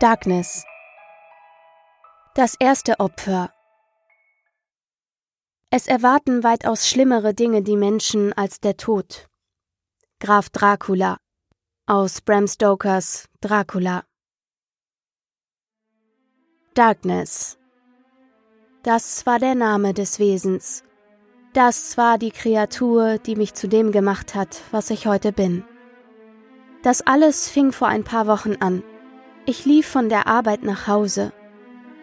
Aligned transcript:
Darkness. 0.00 0.64
Das 2.34 2.56
erste 2.58 2.98
Opfer. 2.98 3.52
Es 5.70 5.86
erwarten 5.86 6.42
weitaus 6.42 6.88
schlimmere 6.88 7.32
Dinge 7.32 7.62
die 7.62 7.76
Menschen 7.76 8.32
als 8.32 8.58
der 8.58 8.76
Tod. 8.76 9.28
Graf 10.18 10.50
Dracula 10.50 11.18
aus 11.86 12.20
Bram 12.22 12.48
Stokers 12.48 13.28
Dracula. 13.40 14.02
Darkness. 16.74 17.56
Das 18.82 19.26
war 19.26 19.38
der 19.38 19.54
Name 19.54 19.94
des 19.94 20.18
Wesens. 20.18 20.82
Das 21.52 21.96
war 21.96 22.18
die 22.18 22.32
Kreatur, 22.32 23.18
die 23.18 23.36
mich 23.36 23.54
zu 23.54 23.68
dem 23.68 23.92
gemacht 23.92 24.34
hat, 24.34 24.60
was 24.72 24.90
ich 24.90 25.06
heute 25.06 25.30
bin. 25.30 25.64
Das 26.82 27.00
alles 27.00 27.48
fing 27.48 27.70
vor 27.70 27.86
ein 27.86 28.02
paar 28.02 28.26
Wochen 28.26 28.56
an. 28.56 28.82
Ich 29.46 29.66
lief 29.66 29.86
von 29.86 30.08
der 30.08 30.26
Arbeit 30.26 30.62
nach 30.62 30.86
Hause. 30.86 31.32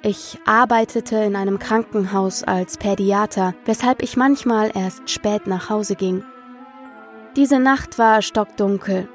Ich 0.04 0.38
arbeitete 0.46 1.16
in 1.16 1.36
einem 1.36 1.58
Krankenhaus 1.58 2.44
als 2.44 2.78
Pädiater, 2.78 3.56
weshalb 3.66 4.04
ich 4.04 4.16
manchmal 4.16 4.72
erst 4.76 5.10
spät 5.10 5.48
nach 5.48 5.70
Hause 5.70 5.96
ging. 5.96 6.24
Diese 7.36 7.60
Nacht 7.60 7.98
war 7.98 8.22
stockdunkel. 8.22 9.10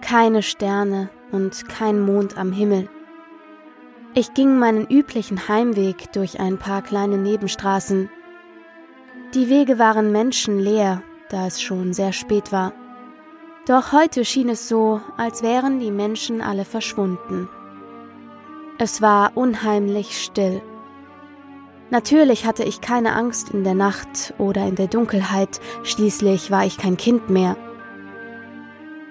Keine 0.00 0.42
Sterne 0.42 1.10
und 1.30 1.68
kein 1.68 2.00
Mond 2.00 2.36
am 2.36 2.50
Himmel. 2.50 2.88
Ich 4.14 4.34
ging 4.34 4.58
meinen 4.58 4.86
üblichen 4.86 5.46
Heimweg 5.46 6.12
durch 6.12 6.40
ein 6.40 6.58
paar 6.58 6.82
kleine 6.82 7.18
Nebenstraßen. 7.18 8.10
Die 9.34 9.48
Wege 9.48 9.78
waren 9.78 10.10
menschenleer, 10.10 11.02
da 11.28 11.46
es 11.46 11.62
schon 11.62 11.92
sehr 11.92 12.12
spät 12.12 12.50
war. 12.50 12.72
Doch 13.68 13.92
heute 13.92 14.24
schien 14.24 14.48
es 14.48 14.66
so, 14.66 15.02
als 15.18 15.42
wären 15.42 15.78
die 15.78 15.90
Menschen 15.90 16.40
alle 16.40 16.64
verschwunden. 16.64 17.50
Es 18.78 19.02
war 19.02 19.32
unheimlich 19.34 20.24
still. 20.24 20.62
Natürlich 21.90 22.46
hatte 22.46 22.64
ich 22.64 22.80
keine 22.80 23.12
Angst 23.12 23.50
in 23.50 23.64
der 23.64 23.74
Nacht 23.74 24.32
oder 24.38 24.66
in 24.66 24.74
der 24.74 24.86
Dunkelheit, 24.86 25.60
schließlich 25.82 26.50
war 26.50 26.64
ich 26.64 26.78
kein 26.78 26.96
Kind 26.96 27.28
mehr. 27.28 27.58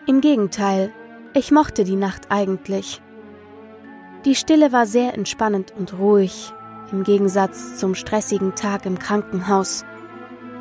Im 0.07 0.21
Gegenteil, 0.21 0.91
ich 1.35 1.51
mochte 1.51 1.83
die 1.83 1.95
Nacht 1.95 2.31
eigentlich. 2.31 2.99
Die 4.25 4.33
Stille 4.33 4.71
war 4.71 4.87
sehr 4.87 5.13
entspannend 5.13 5.71
und 5.77 5.99
ruhig, 5.99 6.51
im 6.91 7.03
Gegensatz 7.03 7.77
zum 7.77 7.93
stressigen 7.93 8.55
Tag 8.55 8.87
im 8.87 8.97
Krankenhaus. 8.97 9.85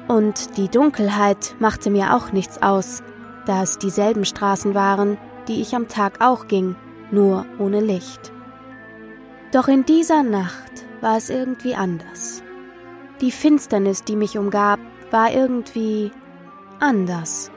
Und 0.07 0.59
die 0.59 0.69
Dunkelheit 0.69 1.57
machte 1.61 1.89
mir 1.89 2.15
auch 2.15 2.33
nichts 2.33 2.61
aus, 2.61 3.03
da 3.47 3.63
es 3.63 3.79
dieselben 3.79 4.25
Straßen 4.25 4.75
waren, 4.75 5.17
die 5.49 5.61
ich 5.63 5.75
am 5.75 5.89
Tag 5.89 6.21
auch 6.21 6.49
ging, 6.49 6.77
nur 7.11 7.47
ohne 7.59 7.81
Licht. 7.81 8.33
Doch 9.53 9.69
in 9.69 9.87
dieser 9.87 10.23
Nacht 10.23 10.85
war 11.01 11.17
es 11.17 11.31
irgendwie 11.31 11.75
anders. 11.75 12.43
Die 13.21 13.31
Finsternis, 13.31 14.05
die 14.05 14.17
mich 14.17 14.37
umgab, 14.37 14.79
war 15.11 15.33
irgendwie 15.33 16.11
anders. 16.81 17.51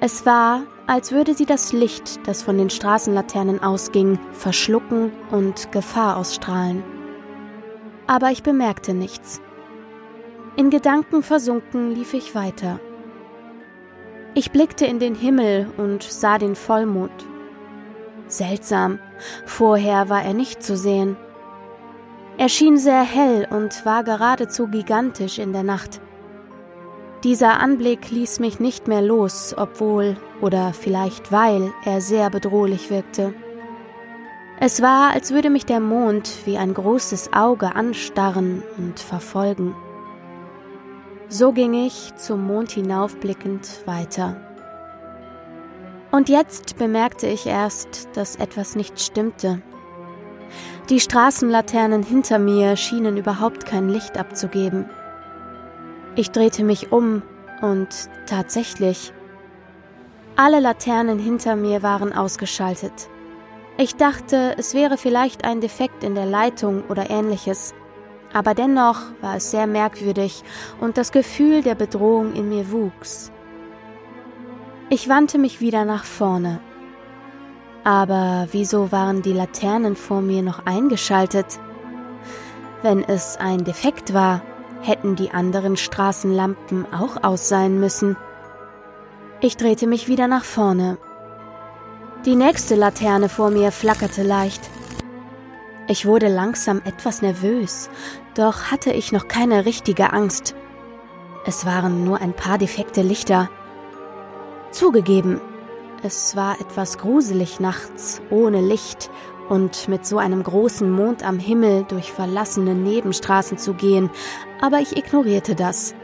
Es 0.00 0.26
war, 0.26 0.62
als 0.86 1.12
würde 1.12 1.34
sie 1.34 1.46
das 1.46 1.72
Licht, 1.72 2.26
das 2.26 2.42
von 2.42 2.58
den 2.58 2.70
Straßenlaternen 2.70 3.62
ausging, 3.62 4.18
verschlucken 4.32 5.12
und 5.30 5.70
Gefahr 5.70 6.16
ausstrahlen. 6.16 6.82
Aber 8.08 8.30
ich 8.30 8.42
bemerkte 8.42 8.94
nichts. 8.94 9.40
In 10.56 10.70
Gedanken 10.70 11.22
versunken 11.22 11.94
lief 11.94 12.14
ich 12.14 12.34
weiter. 12.34 12.80
Ich 14.34 14.50
blickte 14.50 14.86
in 14.86 14.98
den 14.98 15.14
Himmel 15.14 15.66
und 15.76 16.02
sah 16.02 16.38
den 16.38 16.54
Vollmond. 16.56 17.12
Seltsam, 18.28 18.98
vorher 19.44 20.08
war 20.08 20.22
er 20.22 20.32
nicht 20.32 20.62
zu 20.62 20.74
sehen. 20.74 21.16
Er 22.38 22.48
schien 22.48 22.78
sehr 22.78 23.02
hell 23.02 23.46
und 23.50 23.84
war 23.84 24.04
geradezu 24.04 24.68
gigantisch 24.68 25.38
in 25.38 25.52
der 25.52 25.64
Nacht. 25.64 26.00
Dieser 27.24 27.60
Anblick 27.60 28.10
ließ 28.10 28.40
mich 28.40 28.58
nicht 28.58 28.88
mehr 28.88 29.02
los, 29.02 29.54
obwohl, 29.56 30.16
oder 30.40 30.72
vielleicht 30.72 31.30
weil, 31.30 31.70
er 31.84 32.00
sehr 32.00 32.30
bedrohlich 32.30 32.90
wirkte. 32.90 33.34
Es 34.58 34.80
war, 34.80 35.12
als 35.12 35.32
würde 35.32 35.50
mich 35.50 35.66
der 35.66 35.80
Mond 35.80 36.46
wie 36.46 36.56
ein 36.56 36.72
großes 36.72 37.34
Auge 37.34 37.76
anstarren 37.76 38.62
und 38.78 38.98
verfolgen. 38.98 39.74
So 41.34 41.50
ging 41.52 41.72
ich 41.72 42.14
zum 42.16 42.46
Mond 42.46 42.72
hinaufblickend 42.72 43.86
weiter. 43.86 44.36
Und 46.10 46.28
jetzt 46.28 46.76
bemerkte 46.76 47.26
ich 47.26 47.46
erst, 47.46 48.10
dass 48.12 48.36
etwas 48.36 48.76
nicht 48.76 49.00
stimmte. 49.00 49.62
Die 50.90 51.00
Straßenlaternen 51.00 52.02
hinter 52.02 52.38
mir 52.38 52.76
schienen 52.76 53.16
überhaupt 53.16 53.64
kein 53.64 53.88
Licht 53.88 54.18
abzugeben. 54.18 54.90
Ich 56.16 56.30
drehte 56.32 56.64
mich 56.64 56.92
um 56.92 57.22
und 57.62 57.88
tatsächlich, 58.26 59.14
alle 60.36 60.60
Laternen 60.60 61.18
hinter 61.18 61.56
mir 61.56 61.82
waren 61.82 62.12
ausgeschaltet. 62.12 63.08
Ich 63.78 63.96
dachte, 63.96 64.54
es 64.58 64.74
wäre 64.74 64.98
vielleicht 64.98 65.46
ein 65.46 65.62
Defekt 65.62 66.04
in 66.04 66.14
der 66.14 66.26
Leitung 66.26 66.82
oder 66.90 67.08
ähnliches, 67.08 67.72
aber 68.32 68.54
dennoch 68.54 69.00
war 69.20 69.36
es 69.36 69.50
sehr 69.50 69.66
merkwürdig 69.66 70.42
und 70.80 70.96
das 70.96 71.12
Gefühl 71.12 71.62
der 71.62 71.74
Bedrohung 71.74 72.34
in 72.34 72.48
mir 72.48 72.70
wuchs. 72.70 73.30
Ich 74.88 75.08
wandte 75.08 75.38
mich 75.38 75.60
wieder 75.60 75.84
nach 75.84 76.04
vorne. 76.04 76.60
Aber 77.84 78.46
wieso 78.52 78.92
waren 78.92 79.22
die 79.22 79.32
Laternen 79.32 79.96
vor 79.96 80.20
mir 80.20 80.42
noch 80.42 80.66
eingeschaltet? 80.66 81.46
Wenn 82.82 83.02
es 83.02 83.36
ein 83.38 83.64
Defekt 83.64 84.12
war, 84.12 84.42
hätten 84.82 85.16
die 85.16 85.30
anderen 85.30 85.76
Straßenlampen 85.76 86.86
auch 86.92 87.22
aus 87.22 87.48
sein 87.48 87.80
müssen. 87.80 88.16
Ich 89.40 89.56
drehte 89.56 89.86
mich 89.86 90.08
wieder 90.08 90.28
nach 90.28 90.44
vorne. 90.44 90.98
Die 92.24 92.36
nächste 92.36 92.76
Laterne 92.76 93.28
vor 93.28 93.50
mir 93.50 93.72
flackerte 93.72 94.22
leicht. 94.22 94.70
Ich 95.88 96.06
wurde 96.06 96.28
langsam 96.28 96.80
etwas 96.84 97.22
nervös, 97.22 97.90
doch 98.34 98.70
hatte 98.70 98.92
ich 98.92 99.12
noch 99.12 99.28
keine 99.28 99.66
richtige 99.66 100.12
Angst. 100.12 100.54
Es 101.44 101.66
waren 101.66 102.04
nur 102.04 102.20
ein 102.20 102.34
paar 102.34 102.56
defekte 102.56 103.02
Lichter. 103.02 103.50
Zugegeben, 104.70 105.40
es 106.04 106.36
war 106.36 106.60
etwas 106.60 106.98
gruselig 106.98 107.60
nachts, 107.60 108.22
ohne 108.30 108.60
Licht 108.60 109.10
und 109.48 109.88
mit 109.88 110.06
so 110.06 110.18
einem 110.18 110.42
großen 110.42 110.90
Mond 110.90 111.24
am 111.24 111.38
Himmel 111.38 111.84
durch 111.84 112.12
verlassene 112.12 112.74
Nebenstraßen 112.74 113.58
zu 113.58 113.74
gehen, 113.74 114.10
aber 114.60 114.78
ich 114.78 114.96
ignorierte 114.96 115.54
das. 115.54 115.94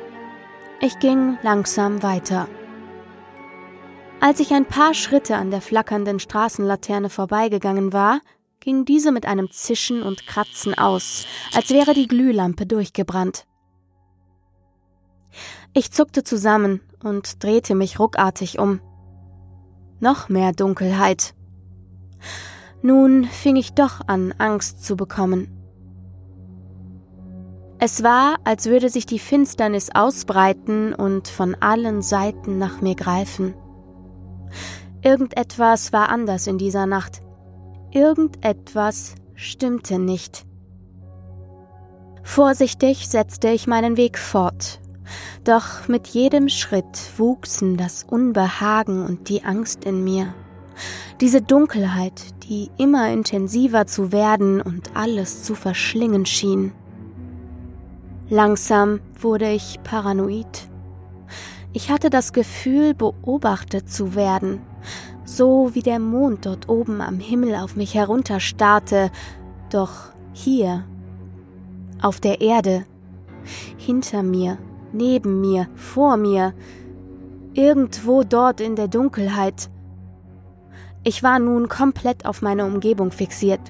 Ich 0.80 0.98
ging 0.98 1.38
langsam 1.42 2.02
weiter. 2.02 2.48
Als 4.20 4.40
ich 4.40 4.52
ein 4.52 4.66
paar 4.66 4.94
Schritte 4.94 5.36
an 5.36 5.50
der 5.50 5.60
flackernden 5.60 6.18
Straßenlaterne 6.18 7.08
vorbeigegangen 7.08 7.92
war, 7.92 8.20
ging 8.68 8.84
diese 8.84 9.12
mit 9.12 9.24
einem 9.24 9.50
Zischen 9.50 10.02
und 10.02 10.26
Kratzen 10.26 10.76
aus, 10.76 11.24
als 11.54 11.70
wäre 11.70 11.94
die 11.94 12.06
Glühlampe 12.06 12.66
durchgebrannt. 12.66 13.46
Ich 15.72 15.90
zuckte 15.90 16.22
zusammen 16.22 16.82
und 17.02 17.42
drehte 17.42 17.74
mich 17.74 17.98
ruckartig 17.98 18.58
um. 18.58 18.82
Noch 20.00 20.28
mehr 20.28 20.52
Dunkelheit. 20.52 21.32
Nun 22.82 23.24
fing 23.24 23.56
ich 23.56 23.72
doch 23.72 24.02
an, 24.06 24.34
Angst 24.36 24.84
zu 24.84 24.98
bekommen. 24.98 25.48
Es 27.78 28.02
war, 28.02 28.36
als 28.44 28.66
würde 28.66 28.90
sich 28.90 29.06
die 29.06 29.18
Finsternis 29.18 29.88
ausbreiten 29.94 30.92
und 30.92 31.28
von 31.28 31.54
allen 31.54 32.02
Seiten 32.02 32.58
nach 32.58 32.82
mir 32.82 32.96
greifen. 32.96 33.54
Irgendetwas 35.00 35.94
war 35.94 36.10
anders 36.10 36.46
in 36.46 36.58
dieser 36.58 36.84
Nacht. 36.84 37.22
Irgendetwas 37.90 39.14
stimmte 39.34 39.98
nicht. 39.98 40.44
Vorsichtig 42.22 43.08
setzte 43.08 43.48
ich 43.48 43.66
meinen 43.66 43.96
Weg 43.96 44.18
fort, 44.18 44.80
doch 45.44 45.88
mit 45.88 46.06
jedem 46.08 46.50
Schritt 46.50 47.18
wuchsen 47.18 47.78
das 47.78 48.04
Unbehagen 48.04 49.06
und 49.06 49.30
die 49.30 49.42
Angst 49.42 49.86
in 49.86 50.04
mir. 50.04 50.34
Diese 51.22 51.40
Dunkelheit, 51.40 52.22
die 52.44 52.70
immer 52.76 53.10
intensiver 53.10 53.86
zu 53.86 54.12
werden 54.12 54.60
und 54.60 54.94
alles 54.94 55.42
zu 55.42 55.54
verschlingen 55.54 56.26
schien. 56.26 56.72
Langsam 58.28 59.00
wurde 59.18 59.50
ich 59.50 59.80
paranoid. 59.82 60.68
Ich 61.72 61.90
hatte 61.90 62.10
das 62.10 62.34
Gefühl, 62.34 62.92
beobachtet 62.92 63.90
zu 63.90 64.14
werden, 64.14 64.60
so 65.28 65.74
wie 65.74 65.82
der 65.82 65.98
Mond 65.98 66.46
dort 66.46 66.70
oben 66.70 67.02
am 67.02 67.18
Himmel 67.18 67.54
auf 67.56 67.76
mich 67.76 67.94
herunterstarrte, 67.94 69.10
doch 69.70 69.92
hier, 70.32 70.84
auf 72.00 72.18
der 72.18 72.40
Erde, 72.40 72.86
hinter 73.76 74.22
mir, 74.22 74.56
neben 74.92 75.42
mir, 75.42 75.68
vor 75.74 76.16
mir, 76.16 76.54
irgendwo 77.52 78.22
dort 78.22 78.62
in 78.62 78.74
der 78.74 78.88
Dunkelheit. 78.88 79.68
Ich 81.04 81.22
war 81.22 81.38
nun 81.38 81.68
komplett 81.68 82.24
auf 82.24 82.40
meine 82.40 82.64
Umgebung 82.64 83.10
fixiert. 83.10 83.60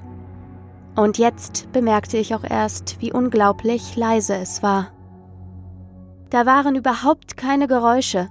Und 0.95 1.17
jetzt 1.17 1.71
bemerkte 1.73 2.17
ich 2.17 2.33
auch 2.35 2.43
erst, 2.43 3.01
wie 3.01 3.11
unglaublich 3.11 3.97
leise 3.97 4.35
es 4.35 4.63
war. 4.63 4.91
Da 6.29 6.45
waren 6.45 6.75
überhaupt 6.75 7.35
keine 7.35 7.67
Geräusche, 7.67 8.29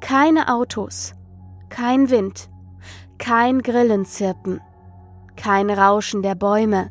keine 0.00 0.52
Autos, 0.52 1.14
kein 1.68 2.10
Wind, 2.10 2.48
kein 3.18 3.62
Grillenzirpen, 3.62 4.60
kein 5.36 5.70
Rauschen 5.70 6.22
der 6.22 6.34
Bäume. 6.34 6.90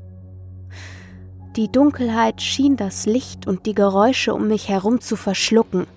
Die 1.56 1.72
Dunkelheit 1.72 2.42
schien 2.42 2.78
das 2.78 3.06
Licht 3.06 3.48
und 3.48 3.66
die 3.66 3.74
Geräusche 3.74 4.34
um 4.34 4.48
mich 4.48 4.70
herum 4.70 5.02
zu 5.02 5.16
verschlucken. 5.16 5.88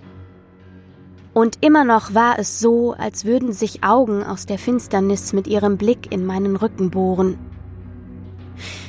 Und 1.33 1.59
immer 1.61 1.85
noch 1.85 2.13
war 2.13 2.39
es 2.39 2.59
so, 2.59 2.93
als 2.93 3.25
würden 3.25 3.53
sich 3.53 3.83
Augen 3.83 4.23
aus 4.23 4.45
der 4.45 4.57
Finsternis 4.57 5.33
mit 5.33 5.47
ihrem 5.47 5.77
Blick 5.77 6.11
in 6.11 6.25
meinen 6.25 6.55
Rücken 6.55 6.89
bohren. 6.89 7.37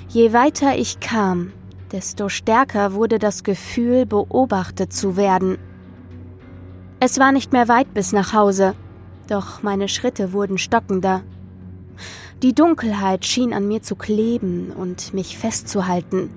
Je 0.08 0.32
weiter 0.32 0.76
ich 0.76 0.98
kam, 0.98 1.52
desto 1.92 2.28
stärker 2.28 2.94
wurde 2.94 3.18
das 3.18 3.44
Gefühl, 3.44 4.06
beobachtet 4.06 4.92
zu 4.92 5.16
werden. 5.16 5.58
Es 6.98 7.18
war 7.18 7.32
nicht 7.32 7.52
mehr 7.52 7.68
weit 7.68 7.94
bis 7.94 8.12
nach 8.12 8.32
Hause, 8.32 8.74
doch 9.32 9.62
meine 9.62 9.88
Schritte 9.88 10.32
wurden 10.32 10.58
stockender. 10.58 11.22
Die 12.42 12.54
Dunkelheit 12.54 13.24
schien 13.24 13.54
an 13.54 13.66
mir 13.66 13.80
zu 13.80 13.96
kleben 13.96 14.72
und 14.72 15.14
mich 15.14 15.38
festzuhalten. 15.38 16.30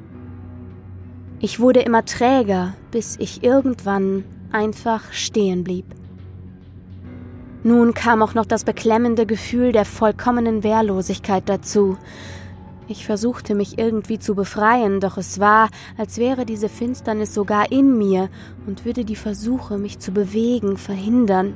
Ich 1.41 1.59
wurde 1.59 1.81
immer 1.81 2.05
träger, 2.05 2.73
bis 2.91 3.17
ich 3.19 3.43
irgendwann 3.43 4.23
einfach 4.51 5.11
stehen 5.11 5.63
blieb. 5.65 5.85
Nun 7.63 7.93
kam 7.93 8.21
auch 8.21 8.33
noch 8.33 8.45
das 8.45 8.63
beklemmende 8.63 9.25
Gefühl 9.25 9.71
der 9.71 9.85
vollkommenen 9.85 10.63
Wehrlosigkeit 10.63 11.49
dazu. 11.49 11.97
Ich 12.87 13.05
versuchte 13.05 13.55
mich 13.55 13.77
irgendwie 13.77 14.19
zu 14.19 14.35
befreien, 14.35 14.99
doch 14.99 15.17
es 15.17 15.39
war, 15.39 15.69
als 15.97 16.17
wäre 16.17 16.45
diese 16.45 16.69
Finsternis 16.69 17.33
sogar 17.33 17.71
in 17.71 17.97
mir 17.97 18.29
und 18.67 18.85
würde 18.85 19.03
die 19.03 19.15
Versuche, 19.15 19.79
mich 19.79 19.99
zu 19.99 20.11
bewegen, 20.11 20.77
verhindern. 20.77 21.55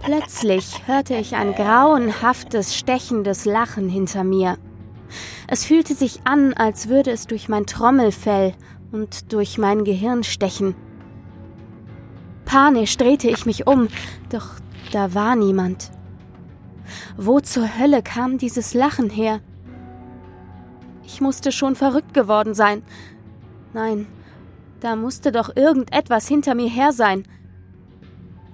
Plötzlich 0.00 0.86
hörte 0.86 1.14
ich 1.14 1.34
ein 1.34 1.54
grauenhaftes, 1.54 2.76
stechendes 2.76 3.44
Lachen 3.44 3.88
hinter 3.88 4.24
mir. 4.24 4.58
Es 5.48 5.64
fühlte 5.64 5.94
sich 5.94 6.20
an, 6.24 6.54
als 6.54 6.88
würde 6.88 7.10
es 7.10 7.26
durch 7.26 7.48
mein 7.48 7.66
Trommelfell 7.66 8.54
und 8.92 9.32
durch 9.32 9.58
mein 9.58 9.84
Gehirn 9.84 10.24
stechen. 10.24 10.74
Panisch 12.44 12.96
drehte 12.96 13.28
ich 13.28 13.46
mich 13.46 13.66
um, 13.66 13.88
doch 14.30 14.48
da 14.92 15.14
war 15.14 15.36
niemand. 15.36 15.90
Wo 17.16 17.40
zur 17.40 17.78
Hölle 17.78 18.02
kam 18.02 18.38
dieses 18.38 18.74
Lachen 18.74 19.10
her? 19.10 19.40
Ich 21.04 21.20
musste 21.20 21.52
schon 21.52 21.76
verrückt 21.76 22.14
geworden 22.14 22.54
sein. 22.54 22.82
Nein, 23.72 24.06
da 24.80 24.96
musste 24.96 25.32
doch 25.32 25.56
irgendetwas 25.56 26.28
hinter 26.28 26.54
mir 26.54 26.68
her 26.68 26.92
sein. 26.92 27.24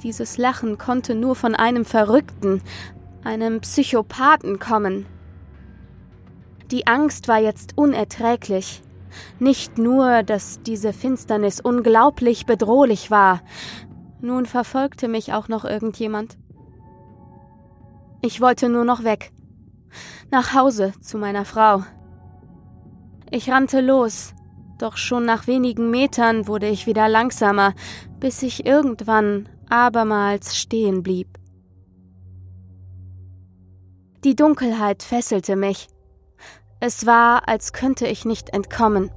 Dieses 0.03 0.39
Lachen 0.39 0.79
konnte 0.79 1.15
nur 1.15 1.37
von 1.37 1.55
einem 1.55 1.85
Verrückten, 1.85 2.63
einem 3.23 3.61
Psychopathen 3.61 4.59
kommen. 4.59 5.07
Die 6.71 6.87
Angst 6.87 7.29
war 7.29 7.39
jetzt 7.39 7.77
unerträglich. 7.77 8.83
Nicht 9.39 9.77
nur, 9.77 10.23
dass 10.23 10.63
diese 10.63 10.93
Finsternis 10.93 11.61
unglaublich 11.61 12.47
bedrohlich 12.47 13.11
war, 13.11 13.43
nun 14.21 14.47
verfolgte 14.47 15.09
mich 15.09 15.33
auch 15.33 15.49
noch 15.49 15.65
irgendjemand. 15.65 16.39
Ich 18.23 18.41
wollte 18.41 18.69
nur 18.69 18.85
noch 18.85 19.03
weg. 19.03 19.33
Nach 20.31 20.55
Hause 20.55 20.93
zu 21.01 21.19
meiner 21.19 21.45
Frau. 21.45 21.83
Ich 23.31 23.51
rannte 23.51 23.81
los, 23.81 24.35
doch 24.79 24.97
schon 24.97 25.25
nach 25.25 25.47
wenigen 25.47 25.91
Metern 25.91 26.47
wurde 26.47 26.69
ich 26.69 26.87
wieder 26.87 27.09
langsamer, 27.09 27.75
bis 28.19 28.43
ich 28.43 28.65
irgendwann 28.67 29.49
abermals 29.71 30.57
stehen 30.57 31.03
blieb. 31.03 31.39
Die 34.25 34.37
Dunkelheit 34.37 35.03
fesselte 35.03 35.57
mich. 35.57 35.89
Es 36.79 37.07
war, 37.07 37.49
als 37.49 37.73
könnte 37.73 38.07
ich 38.07 38.25
nicht 38.25 38.51
entkommen. 38.51 39.11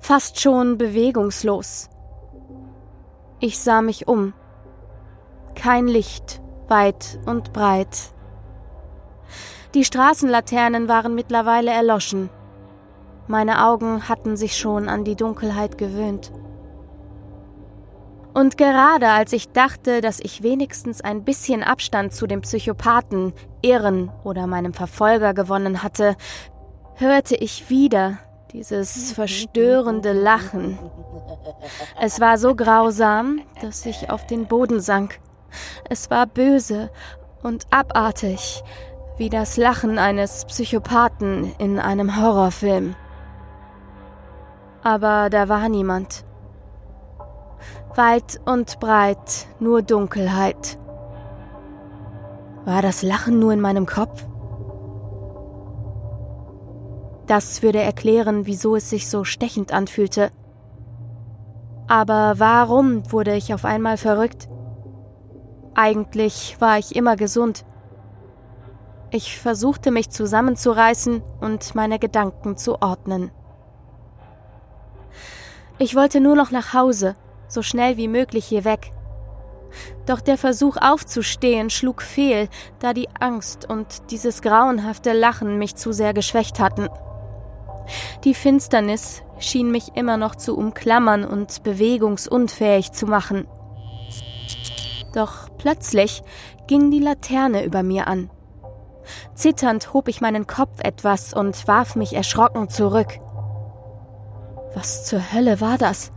Fast 0.00 0.40
schon 0.40 0.78
bewegungslos. 0.78 1.90
Ich 3.40 3.58
sah 3.58 3.82
mich 3.82 4.08
um. 4.08 4.32
Kein 5.54 5.86
Licht, 5.86 6.40
weit 6.68 7.18
und 7.26 7.52
breit. 7.52 8.12
Die 9.74 9.84
Straßenlaternen 9.84 10.88
waren 10.88 11.14
mittlerweile 11.14 11.70
erloschen. 11.70 12.30
Meine 13.26 13.66
Augen 13.66 14.08
hatten 14.08 14.36
sich 14.36 14.56
schon 14.56 14.88
an 14.88 15.04
die 15.04 15.16
Dunkelheit 15.16 15.76
gewöhnt. 15.76 16.32
Und 18.36 18.58
gerade 18.58 19.08
als 19.08 19.32
ich 19.32 19.48
dachte, 19.48 20.02
dass 20.02 20.20
ich 20.20 20.42
wenigstens 20.42 21.00
ein 21.00 21.24
bisschen 21.24 21.62
Abstand 21.62 22.12
zu 22.12 22.26
dem 22.26 22.42
Psychopathen, 22.42 23.32
Irren 23.62 24.12
oder 24.24 24.46
meinem 24.46 24.74
Verfolger 24.74 25.32
gewonnen 25.32 25.82
hatte, 25.82 26.16
hörte 26.96 27.34
ich 27.34 27.70
wieder 27.70 28.18
dieses 28.52 29.12
verstörende 29.12 30.12
Lachen. 30.12 30.78
Es 31.98 32.20
war 32.20 32.36
so 32.36 32.54
grausam, 32.54 33.40
dass 33.62 33.86
ich 33.86 34.10
auf 34.10 34.26
den 34.26 34.46
Boden 34.46 34.80
sank. 34.80 35.18
Es 35.88 36.10
war 36.10 36.26
böse 36.26 36.90
und 37.42 37.64
abartig, 37.70 38.62
wie 39.16 39.30
das 39.30 39.56
Lachen 39.56 39.98
eines 39.98 40.44
Psychopathen 40.44 41.54
in 41.56 41.78
einem 41.78 42.20
Horrorfilm. 42.20 42.96
Aber 44.82 45.30
da 45.30 45.48
war 45.48 45.70
niemand. 45.70 46.26
Weit 47.96 48.40
und 48.44 48.78
breit 48.78 49.46
nur 49.58 49.80
Dunkelheit. 49.80 50.78
War 52.66 52.82
das 52.82 53.02
Lachen 53.02 53.38
nur 53.38 53.54
in 53.54 53.60
meinem 53.62 53.86
Kopf? 53.86 54.26
Das 57.26 57.62
würde 57.62 57.80
erklären, 57.80 58.44
wieso 58.44 58.76
es 58.76 58.90
sich 58.90 59.08
so 59.08 59.24
stechend 59.24 59.72
anfühlte. 59.72 60.30
Aber 61.88 62.34
warum 62.36 63.10
wurde 63.10 63.34
ich 63.34 63.54
auf 63.54 63.64
einmal 63.64 63.96
verrückt? 63.96 64.48
Eigentlich 65.74 66.60
war 66.60 66.78
ich 66.78 66.94
immer 66.96 67.16
gesund. 67.16 67.64
Ich 69.10 69.40
versuchte 69.40 69.90
mich 69.90 70.10
zusammenzureißen 70.10 71.22
und 71.40 71.74
meine 71.74 71.98
Gedanken 71.98 72.58
zu 72.58 72.82
ordnen. 72.82 73.30
Ich 75.78 75.96
wollte 75.96 76.20
nur 76.20 76.36
noch 76.36 76.50
nach 76.50 76.74
Hause, 76.74 77.16
so 77.48 77.62
schnell 77.62 77.96
wie 77.96 78.08
möglich 78.08 78.46
hier 78.46 78.64
weg. 78.64 78.90
Doch 80.06 80.20
der 80.20 80.38
Versuch 80.38 80.76
aufzustehen 80.80 81.70
schlug 81.70 82.02
fehl, 82.02 82.48
da 82.78 82.92
die 82.92 83.08
Angst 83.20 83.68
und 83.68 84.10
dieses 84.10 84.42
grauenhafte 84.42 85.12
Lachen 85.12 85.58
mich 85.58 85.74
zu 85.74 85.92
sehr 85.92 86.14
geschwächt 86.14 86.60
hatten. 86.60 86.88
Die 88.24 88.34
Finsternis 88.34 89.22
schien 89.38 89.70
mich 89.70 89.96
immer 89.96 90.16
noch 90.16 90.34
zu 90.34 90.56
umklammern 90.56 91.24
und 91.24 91.62
bewegungsunfähig 91.62 92.92
zu 92.92 93.06
machen. 93.06 93.46
Doch 95.14 95.48
plötzlich 95.58 96.22
ging 96.66 96.90
die 96.90 97.00
Laterne 97.00 97.64
über 97.64 97.82
mir 97.82 98.06
an. 98.06 98.30
Zitternd 99.34 99.92
hob 99.94 100.08
ich 100.08 100.20
meinen 100.20 100.46
Kopf 100.46 100.80
etwas 100.80 101.32
und 101.32 101.68
warf 101.68 101.96
mich 101.96 102.14
erschrocken 102.14 102.68
zurück. 102.68 103.18
Was 104.74 105.04
zur 105.04 105.32
Hölle 105.32 105.60
war 105.60 105.78
das? 105.78 106.10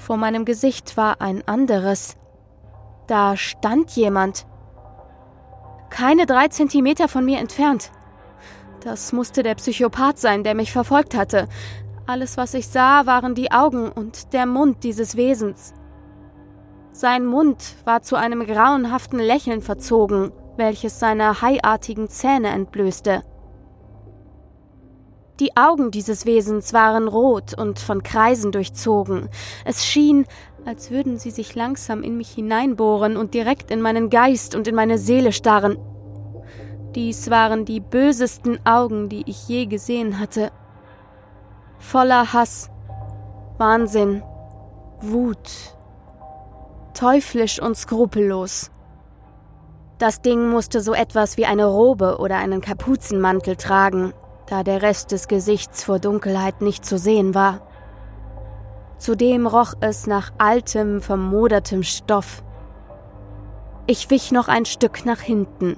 Vor 0.00 0.16
meinem 0.16 0.46
Gesicht 0.46 0.96
war 0.96 1.20
ein 1.20 1.46
anderes. 1.46 2.16
Da 3.06 3.36
stand 3.36 3.90
jemand. 3.92 4.46
Keine 5.90 6.24
drei 6.24 6.48
Zentimeter 6.48 7.06
von 7.06 7.24
mir 7.24 7.38
entfernt. 7.38 7.90
Das 8.80 9.12
musste 9.12 9.42
der 9.42 9.56
Psychopath 9.56 10.18
sein, 10.18 10.42
der 10.42 10.54
mich 10.54 10.72
verfolgt 10.72 11.14
hatte. 11.14 11.48
Alles, 12.06 12.38
was 12.38 12.54
ich 12.54 12.66
sah, 12.66 13.04
waren 13.04 13.34
die 13.34 13.52
Augen 13.52 13.90
und 13.90 14.32
der 14.32 14.46
Mund 14.46 14.84
dieses 14.84 15.16
Wesens. 15.16 15.74
Sein 16.92 17.26
Mund 17.26 17.76
war 17.84 18.02
zu 18.02 18.16
einem 18.16 18.46
grauenhaften 18.46 19.18
Lächeln 19.18 19.60
verzogen, 19.60 20.32
welches 20.56 20.98
seine 20.98 21.42
haiartigen 21.42 22.08
Zähne 22.08 22.48
entblößte. 22.48 23.22
Die 25.40 25.56
Augen 25.56 25.90
dieses 25.90 26.26
Wesens 26.26 26.74
waren 26.74 27.08
rot 27.08 27.54
und 27.58 27.78
von 27.78 28.02
Kreisen 28.02 28.52
durchzogen. 28.52 29.30
Es 29.64 29.86
schien, 29.86 30.26
als 30.66 30.90
würden 30.90 31.16
sie 31.16 31.30
sich 31.30 31.54
langsam 31.54 32.02
in 32.02 32.18
mich 32.18 32.28
hineinbohren 32.30 33.16
und 33.16 33.32
direkt 33.32 33.70
in 33.70 33.80
meinen 33.80 34.10
Geist 34.10 34.54
und 34.54 34.68
in 34.68 34.74
meine 34.74 34.98
Seele 34.98 35.32
starren. 35.32 35.78
Dies 36.94 37.30
waren 37.30 37.64
die 37.64 37.80
bösesten 37.80 38.58
Augen, 38.66 39.08
die 39.08 39.22
ich 39.24 39.48
je 39.48 39.64
gesehen 39.64 40.20
hatte. 40.20 40.52
Voller 41.78 42.34
Hass, 42.34 42.68
Wahnsinn, 43.56 44.22
Wut, 45.00 45.74
teuflisch 46.92 47.62
und 47.62 47.78
skrupellos. 47.78 48.70
Das 49.96 50.20
Ding 50.20 50.50
musste 50.50 50.82
so 50.82 50.92
etwas 50.92 51.38
wie 51.38 51.46
eine 51.46 51.64
Robe 51.64 52.18
oder 52.18 52.36
einen 52.36 52.60
Kapuzenmantel 52.60 53.56
tragen, 53.56 54.12
da 54.50 54.64
der 54.64 54.82
Rest 54.82 55.12
des 55.12 55.28
Gesichts 55.28 55.84
vor 55.84 56.00
Dunkelheit 56.00 56.60
nicht 56.60 56.84
zu 56.84 56.98
sehen 56.98 57.34
war. 57.34 57.60
Zudem 58.98 59.46
roch 59.46 59.74
es 59.80 60.06
nach 60.06 60.32
altem, 60.38 61.00
vermodertem 61.00 61.84
Stoff. 61.84 62.42
Ich 63.86 64.10
wich 64.10 64.32
noch 64.32 64.48
ein 64.48 64.64
Stück 64.64 65.06
nach 65.06 65.20
hinten. 65.20 65.76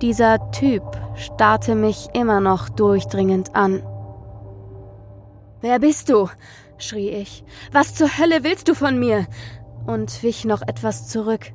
Dieser 0.00 0.50
Typ 0.52 0.82
starrte 1.16 1.74
mich 1.74 2.08
immer 2.14 2.40
noch 2.40 2.68
durchdringend 2.68 3.54
an. 3.54 3.82
Wer 5.60 5.78
bist 5.78 6.08
du? 6.08 6.28
schrie 6.78 7.10
ich. 7.10 7.44
Was 7.72 7.94
zur 7.94 8.16
Hölle 8.16 8.44
willst 8.44 8.68
du 8.68 8.74
von 8.74 8.98
mir? 8.98 9.26
und 9.86 10.22
wich 10.22 10.44
noch 10.44 10.62
etwas 10.62 11.08
zurück. 11.08 11.52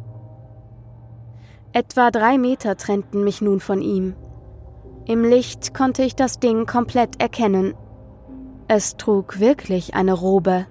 Etwa 1.74 2.12
drei 2.12 2.38
Meter 2.38 2.75
trennten 2.75 3.24
mich 3.24 3.42
nun 3.42 3.60
von 3.60 3.82
ihm. 3.82 4.16
Im 5.08 5.24
Licht 5.24 5.76
konnte 5.76 6.02
ich 6.02 6.16
das 6.16 6.40
Ding 6.40 6.66
komplett 6.66 7.22
erkennen. 7.22 7.76
Es 8.68 8.98
trug 8.98 9.40
wirklich 9.40 9.94
eine 9.94 10.14
Robe. 10.14 10.66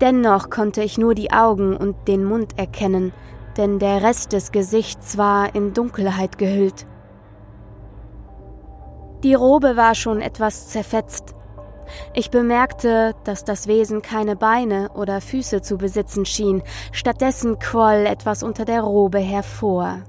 Dennoch 0.00 0.48
konnte 0.48 0.82
ich 0.82 0.96
nur 0.96 1.14
die 1.14 1.30
Augen 1.30 1.76
und 1.76 2.08
den 2.08 2.24
Mund 2.24 2.58
erkennen, 2.58 3.12
denn 3.58 3.78
der 3.78 4.02
Rest 4.02 4.32
des 4.32 4.52
Gesichts 4.52 5.18
war 5.18 5.54
in 5.54 5.74
Dunkelheit 5.74 6.38
gehüllt. 6.38 6.86
Die 9.22 9.34
Robe 9.34 9.76
war 9.76 9.94
schon 9.94 10.22
etwas 10.22 10.68
zerfetzt. 10.68 11.34
Ich 12.14 12.30
bemerkte, 12.30 13.14
dass 13.24 13.44
das 13.44 13.66
Wesen 13.66 14.00
keine 14.00 14.34
Beine 14.34 14.88
oder 14.94 15.20
Füße 15.20 15.60
zu 15.60 15.76
besitzen 15.76 16.24
schien, 16.24 16.62
stattdessen 16.90 17.58
quoll 17.58 18.06
etwas 18.06 18.42
unter 18.42 18.64
der 18.64 18.80
Robe 18.80 19.18
hervor. 19.18 20.04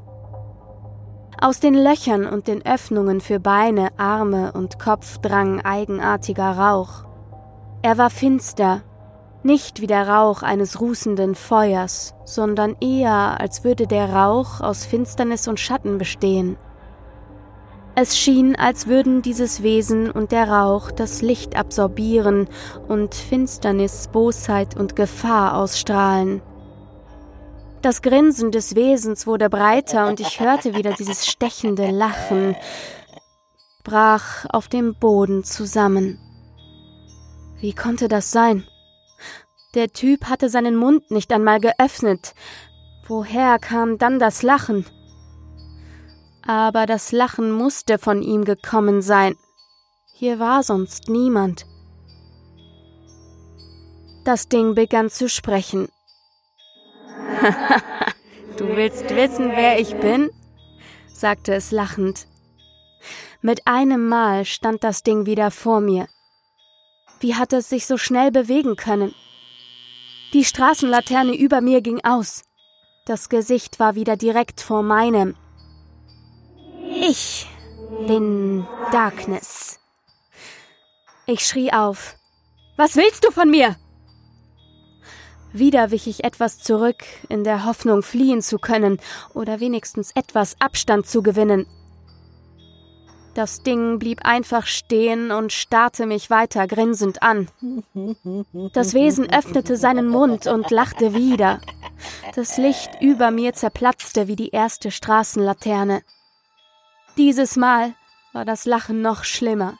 Aus 1.43 1.59
den 1.59 1.73
Löchern 1.73 2.27
und 2.27 2.47
den 2.47 2.63
Öffnungen 2.67 3.19
für 3.19 3.39
Beine, 3.39 3.89
Arme 3.97 4.51
und 4.51 4.77
Kopf 4.77 5.17
drang 5.17 5.59
eigenartiger 5.59 6.51
Rauch. 6.51 7.05
Er 7.81 7.97
war 7.97 8.11
finster, 8.11 8.83
nicht 9.41 9.81
wie 9.81 9.87
der 9.87 10.07
Rauch 10.07 10.43
eines 10.43 10.79
rußenden 10.79 11.33
Feuers, 11.33 12.13
sondern 12.25 12.75
eher 12.79 13.41
als 13.41 13.63
würde 13.63 13.87
der 13.87 14.13
Rauch 14.13 14.61
aus 14.61 14.85
Finsternis 14.85 15.47
und 15.47 15.59
Schatten 15.59 15.97
bestehen. 15.97 16.57
Es 17.95 18.19
schien, 18.19 18.55
als 18.55 18.85
würden 18.85 19.23
dieses 19.23 19.63
Wesen 19.63 20.11
und 20.11 20.31
der 20.31 20.47
Rauch 20.47 20.91
das 20.91 21.23
Licht 21.23 21.57
absorbieren 21.57 22.49
und 22.87 23.15
Finsternis, 23.15 24.09
Bosheit 24.09 24.79
und 24.79 24.95
Gefahr 24.95 25.57
ausstrahlen. 25.57 26.43
Das 27.81 28.01
Grinsen 28.01 28.51
des 28.51 28.75
Wesens 28.75 29.25
wurde 29.25 29.49
breiter 29.49 30.07
und 30.07 30.19
ich 30.19 30.39
hörte 30.39 30.75
wieder 30.75 30.93
dieses 30.93 31.25
stechende 31.25 31.89
Lachen, 31.89 32.55
brach 33.83 34.45
auf 34.49 34.67
dem 34.67 34.95
Boden 34.95 35.43
zusammen. 35.43 36.19
Wie 37.59 37.73
konnte 37.73 38.07
das 38.07 38.31
sein? 38.31 38.65
Der 39.73 39.89
Typ 39.89 40.25
hatte 40.25 40.49
seinen 40.49 40.75
Mund 40.75 41.09
nicht 41.11 41.31
einmal 41.31 41.59
geöffnet. 41.59 42.33
Woher 43.07 43.57
kam 43.59 43.97
dann 43.97 44.19
das 44.19 44.43
Lachen? 44.43 44.85
aber 46.45 46.85
das 46.85 47.11
Lachen 47.11 47.51
musste 47.51 47.97
von 47.97 48.21
ihm 48.21 48.45
gekommen 48.45 49.01
sein. 49.01 49.35
Hier 50.13 50.39
war 50.39 50.63
sonst 50.63 51.09
niemand. 51.09 51.65
Das 54.25 54.49
Ding 54.49 54.75
begann 54.75 55.09
zu 55.09 55.29
sprechen. 55.29 55.87
du 58.57 58.75
willst 58.75 59.09
wissen, 59.15 59.51
wer 59.55 59.79
ich 59.79 59.95
bin? 59.95 60.29
sagte 61.13 61.53
es 61.53 61.71
lachend. 61.71 62.27
Mit 63.41 63.67
einem 63.67 64.07
Mal 64.07 64.45
stand 64.45 64.83
das 64.83 65.03
Ding 65.03 65.25
wieder 65.25 65.51
vor 65.51 65.81
mir. 65.81 66.07
Wie 67.19 67.35
hatte 67.35 67.57
es 67.57 67.69
sich 67.69 67.85
so 67.85 67.97
schnell 67.97 68.31
bewegen 68.31 68.75
können? 68.75 69.13
Die 70.33 70.45
Straßenlaterne 70.45 71.35
über 71.35 71.61
mir 71.61 71.81
ging 71.81 72.03
aus. 72.03 72.43
Das 73.05 73.29
Gesicht 73.29 73.79
war 73.79 73.95
wieder 73.95 74.15
direkt 74.15 74.61
vor 74.61 74.83
meinem. 74.83 75.35
Ich 77.01 77.47
bin 78.07 78.67
Darkness. 78.91 79.79
Ich 81.25 81.45
schrie 81.45 81.73
auf. 81.73 82.15
Was 82.77 82.95
willst 82.95 83.23
du 83.25 83.31
von 83.31 83.49
mir? 83.49 83.75
Wieder 85.53 85.91
wich 85.91 86.07
ich 86.07 86.23
etwas 86.23 86.59
zurück, 86.59 87.03
in 87.27 87.43
der 87.43 87.65
Hoffnung, 87.65 88.03
fliehen 88.03 88.41
zu 88.41 88.57
können 88.57 88.99
oder 89.33 89.59
wenigstens 89.59 90.11
etwas 90.15 90.55
Abstand 90.59 91.07
zu 91.07 91.21
gewinnen. 91.21 91.67
Das 93.33 93.63
Ding 93.63 93.97
blieb 93.97 94.25
einfach 94.25 94.65
stehen 94.67 95.31
und 95.31 95.53
starrte 95.53 96.05
mich 96.05 96.29
weiter 96.29 96.67
grinsend 96.67 97.23
an. 97.23 97.47
Das 98.73 98.93
Wesen 98.93 99.31
öffnete 99.31 99.77
seinen 99.77 100.07
Mund 100.09 100.47
und 100.47 100.69
lachte 100.69 101.13
wieder. 101.13 101.61
Das 102.35 102.57
Licht 102.57 102.89
über 102.99 103.31
mir 103.31 103.53
zerplatzte 103.53 104.27
wie 104.27 104.35
die 104.35 104.49
erste 104.49 104.91
Straßenlaterne. 104.91 106.01
Dieses 107.17 107.55
Mal 107.55 107.93
war 108.33 108.43
das 108.43 108.65
Lachen 108.65 109.01
noch 109.01 109.23
schlimmer. 109.23 109.77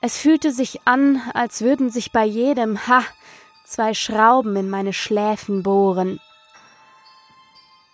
Es 0.00 0.16
fühlte 0.18 0.52
sich 0.52 0.80
an, 0.84 1.20
als 1.34 1.62
würden 1.62 1.90
sich 1.90 2.12
bei 2.12 2.24
jedem 2.24 2.86
Ha 2.86 3.02
zwei 3.68 3.92
Schrauben 3.92 4.56
in 4.56 4.70
meine 4.70 4.94
Schläfen 4.94 5.62
bohren. 5.62 6.20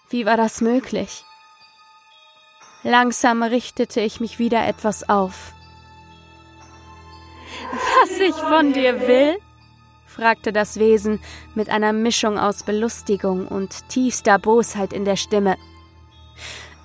Wie 0.08 0.24
war 0.24 0.36
das 0.36 0.60
möglich? 0.60 1.24
Langsam 2.84 3.42
richtete 3.42 4.00
ich 4.00 4.20
mich 4.20 4.38
wieder 4.38 4.64
etwas 4.66 5.08
auf. 5.08 5.52
Was 7.72 8.20
ich 8.20 8.34
von 8.34 8.72
dir 8.72 9.00
will? 9.08 9.36
fragte 10.06 10.52
das 10.52 10.78
Wesen 10.78 11.20
mit 11.56 11.68
einer 11.68 11.92
Mischung 11.92 12.38
aus 12.38 12.62
Belustigung 12.62 13.48
und 13.48 13.88
tiefster 13.88 14.38
Bosheit 14.38 14.92
in 14.92 15.04
der 15.04 15.16
Stimme. 15.16 15.56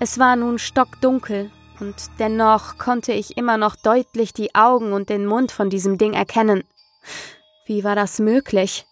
Es 0.00 0.18
war 0.18 0.34
nun 0.34 0.58
stockdunkel 0.58 1.52
und 1.78 1.94
dennoch 2.18 2.76
konnte 2.76 3.12
ich 3.12 3.36
immer 3.36 3.56
noch 3.56 3.76
deutlich 3.76 4.32
die 4.32 4.54
Augen 4.56 4.92
und 4.92 5.10
den 5.10 5.26
Mund 5.26 5.52
von 5.52 5.70
diesem 5.70 5.96
Ding 5.96 6.14
erkennen. 6.14 6.64
Wie 7.70 7.84
war 7.84 7.94
das 7.94 8.18
möglich? 8.18 8.84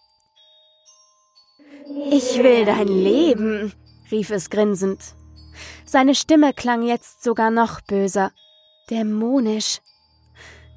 Ich 2.11 2.41
will 2.41 2.63
dein 2.63 2.87
Leben, 2.87 3.73
rief 4.09 4.29
es 4.29 4.49
grinsend. 4.49 5.01
Seine 5.83 6.15
Stimme 6.15 6.53
klang 6.53 6.83
jetzt 6.83 7.21
sogar 7.21 7.51
noch 7.51 7.81
böser, 7.81 8.31
dämonisch. 8.89 9.81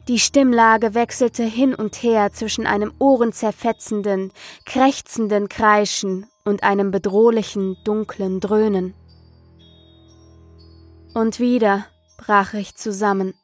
Die 0.09 0.19
Stimmlage 0.19 0.95
wechselte 0.95 1.45
hin 1.45 1.77
und 1.77 2.03
her 2.03 2.33
zwischen 2.33 2.67
einem 2.67 2.93
ohrenzerfetzenden, 2.99 4.33
krächzenden 4.67 5.49
Kreischen 5.49 6.27
und 6.45 6.65
einem 6.65 6.91
bedrohlichen, 6.91 7.77
dunklen 7.85 8.41
Dröhnen. 8.41 8.95
Und 11.15 11.39
wieder 11.39 11.87
brach 12.19 12.53
ich 12.55 12.75
zusammen. 12.75 13.35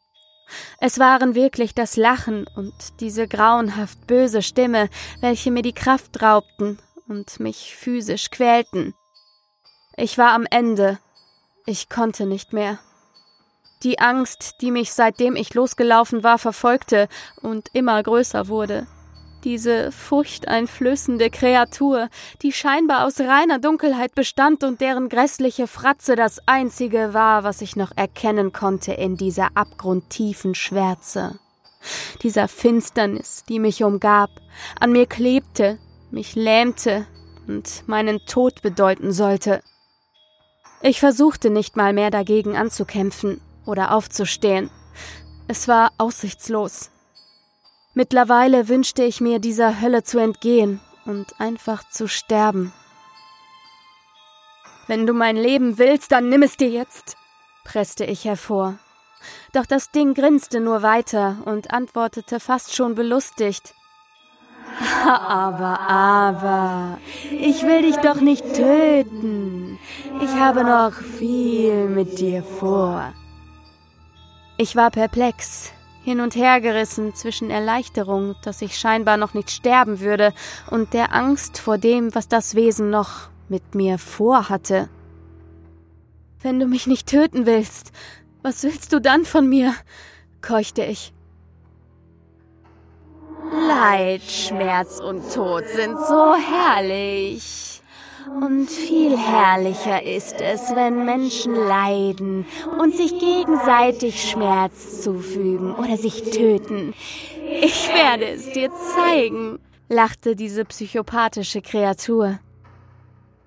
Es 0.80 0.98
waren 0.98 1.34
wirklich 1.34 1.74
das 1.74 1.96
Lachen 1.96 2.46
und 2.56 2.74
diese 3.00 3.28
grauenhaft 3.28 4.06
böse 4.06 4.42
Stimme, 4.42 4.88
welche 5.20 5.50
mir 5.50 5.62
die 5.62 5.72
Kraft 5.72 6.22
raubten 6.22 6.78
und 7.08 7.40
mich 7.40 7.74
physisch 7.76 8.30
quälten. 8.30 8.94
Ich 9.96 10.18
war 10.18 10.32
am 10.32 10.46
Ende. 10.50 10.98
Ich 11.66 11.88
konnte 11.88 12.26
nicht 12.26 12.52
mehr. 12.52 12.78
Die 13.82 13.98
Angst, 13.98 14.56
die 14.60 14.70
mich 14.70 14.92
seitdem 14.92 15.36
ich 15.36 15.54
losgelaufen 15.54 16.24
war, 16.24 16.38
verfolgte 16.38 17.08
und 17.42 17.68
immer 17.74 18.02
größer 18.02 18.48
wurde. 18.48 18.86
Diese 19.48 19.92
furchteinflößende 19.92 21.30
Kreatur, 21.30 22.10
die 22.42 22.52
scheinbar 22.52 23.06
aus 23.06 23.18
reiner 23.18 23.58
Dunkelheit 23.58 24.14
bestand 24.14 24.62
und 24.62 24.82
deren 24.82 25.08
grässliche 25.08 25.66
Fratze 25.66 26.16
das 26.16 26.38
einzige 26.44 27.14
war, 27.14 27.44
was 27.44 27.62
ich 27.62 27.74
noch 27.74 27.92
erkennen 27.96 28.52
konnte 28.52 28.92
in 28.92 29.16
dieser 29.16 29.56
abgrundtiefen 29.56 30.54
Schwärze. 30.54 31.38
Dieser 32.22 32.46
Finsternis, 32.46 33.42
die 33.48 33.58
mich 33.58 33.82
umgab, 33.82 34.28
an 34.78 34.92
mir 34.92 35.06
klebte, 35.06 35.78
mich 36.10 36.34
lähmte 36.34 37.06
und 37.46 37.84
meinen 37.88 38.20
Tod 38.26 38.60
bedeuten 38.60 39.12
sollte. 39.12 39.62
Ich 40.82 41.00
versuchte 41.00 41.48
nicht 41.48 41.74
mal 41.74 41.94
mehr 41.94 42.10
dagegen 42.10 42.54
anzukämpfen 42.54 43.40
oder 43.64 43.94
aufzustehen. 43.94 44.68
Es 45.46 45.68
war 45.68 45.92
aussichtslos. 45.96 46.90
Mittlerweile 47.98 48.68
wünschte 48.68 49.02
ich 49.02 49.20
mir, 49.20 49.40
dieser 49.40 49.80
Hölle 49.80 50.04
zu 50.04 50.18
entgehen 50.20 50.78
und 51.04 51.26
einfach 51.40 51.82
zu 51.90 52.06
sterben. 52.06 52.72
Wenn 54.86 55.04
du 55.04 55.12
mein 55.12 55.34
Leben 55.34 55.78
willst, 55.78 56.12
dann 56.12 56.28
nimm 56.28 56.42
es 56.42 56.56
dir 56.56 56.68
jetzt, 56.68 57.16
presste 57.64 58.04
ich 58.04 58.24
hervor. 58.24 58.78
Doch 59.52 59.66
das 59.66 59.90
Ding 59.90 60.14
grinste 60.14 60.60
nur 60.60 60.82
weiter 60.82 61.38
und 61.44 61.72
antwortete 61.72 62.38
fast 62.38 62.72
schon 62.72 62.94
belustigt. 62.94 63.74
Aber, 65.04 65.80
aber, 65.80 66.98
ich 67.32 67.64
will 67.64 67.82
dich 67.82 67.96
doch 67.96 68.20
nicht 68.20 68.44
töten. 68.54 69.76
Ich 70.22 70.30
habe 70.36 70.62
noch 70.62 70.92
viel 70.92 71.88
mit 71.88 72.20
dir 72.20 72.44
vor. 72.44 73.12
Ich 74.56 74.76
war 74.76 74.92
perplex, 74.92 75.72
hin 76.08 76.20
und 76.20 76.34
her 76.36 76.62
gerissen 76.62 77.14
zwischen 77.14 77.50
Erleichterung, 77.50 78.34
dass 78.42 78.62
ich 78.62 78.78
scheinbar 78.78 79.18
noch 79.18 79.34
nicht 79.34 79.50
sterben 79.50 80.00
würde, 80.00 80.32
und 80.70 80.94
der 80.94 81.14
Angst 81.14 81.58
vor 81.58 81.76
dem, 81.76 82.14
was 82.14 82.28
das 82.28 82.54
Wesen 82.54 82.88
noch 82.88 83.28
mit 83.50 83.74
mir 83.74 83.98
vorhatte. 83.98 84.88
Wenn 86.40 86.58
du 86.58 86.64
mich 86.64 86.86
nicht 86.86 87.08
töten 87.08 87.44
willst, 87.44 87.92
was 88.40 88.62
willst 88.62 88.94
du 88.94 89.02
dann 89.02 89.26
von 89.26 89.46
mir? 89.50 89.74
keuchte 90.40 90.82
ich. 90.82 91.12
Leid, 93.52 94.22
Schmerz 94.22 95.00
und 95.00 95.30
Tod 95.34 95.64
sind 95.68 95.98
so 96.06 96.34
herrlich. 96.34 97.77
Und 98.36 98.68
viel 98.68 99.16
herrlicher 99.16 100.02
ist 100.02 100.40
es, 100.40 100.74
wenn 100.74 101.04
Menschen 101.04 101.54
leiden 101.54 102.46
und 102.78 102.94
sich 102.94 103.18
gegenseitig 103.18 104.30
Schmerz 104.30 105.02
zufügen 105.02 105.74
oder 105.74 105.96
sich 105.96 106.30
töten. 106.30 106.94
Ich 107.62 107.88
werde 107.88 108.26
es 108.28 108.52
dir 108.52 108.70
zeigen, 108.94 109.58
lachte 109.88 110.36
diese 110.36 110.64
psychopathische 110.64 111.62
Kreatur. 111.62 112.38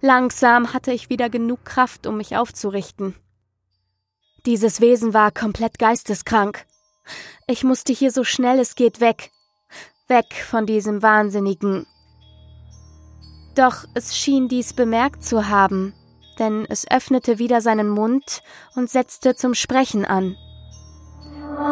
Langsam 0.02 0.74
hatte 0.74 0.92
ich 0.92 1.10
wieder 1.10 1.30
genug 1.30 1.64
Kraft, 1.64 2.08
um 2.08 2.18
mich 2.18 2.36
aufzurichten. 2.36 3.16
Dieses 4.48 4.82
Wesen 4.82 5.14
war 5.14 5.32
komplett 5.32 5.78
geisteskrank. 5.78 6.66
Ich 7.46 7.64
musste 7.64 7.94
hier 7.94 8.12
so 8.12 8.24
schnell 8.24 8.60
es 8.60 8.76
geht 8.76 9.00
weg. 9.00 9.30
Weg 10.08 10.34
von 10.34 10.66
diesem 10.66 11.04
Wahnsinnigen. 11.04 11.86
Doch 13.56 13.86
es 13.94 14.18
schien 14.18 14.48
dies 14.48 14.74
bemerkt 14.74 15.24
zu 15.24 15.50
haben, 15.50 15.94
denn 16.40 16.66
es 16.70 16.90
öffnete 16.90 17.38
wieder 17.38 17.62
seinen 17.62 17.90
Mund 17.90 18.42
und 18.76 18.90
setzte 18.90 19.36
zum 19.36 19.54
Sprechen 19.54 20.06
an. 20.06 20.38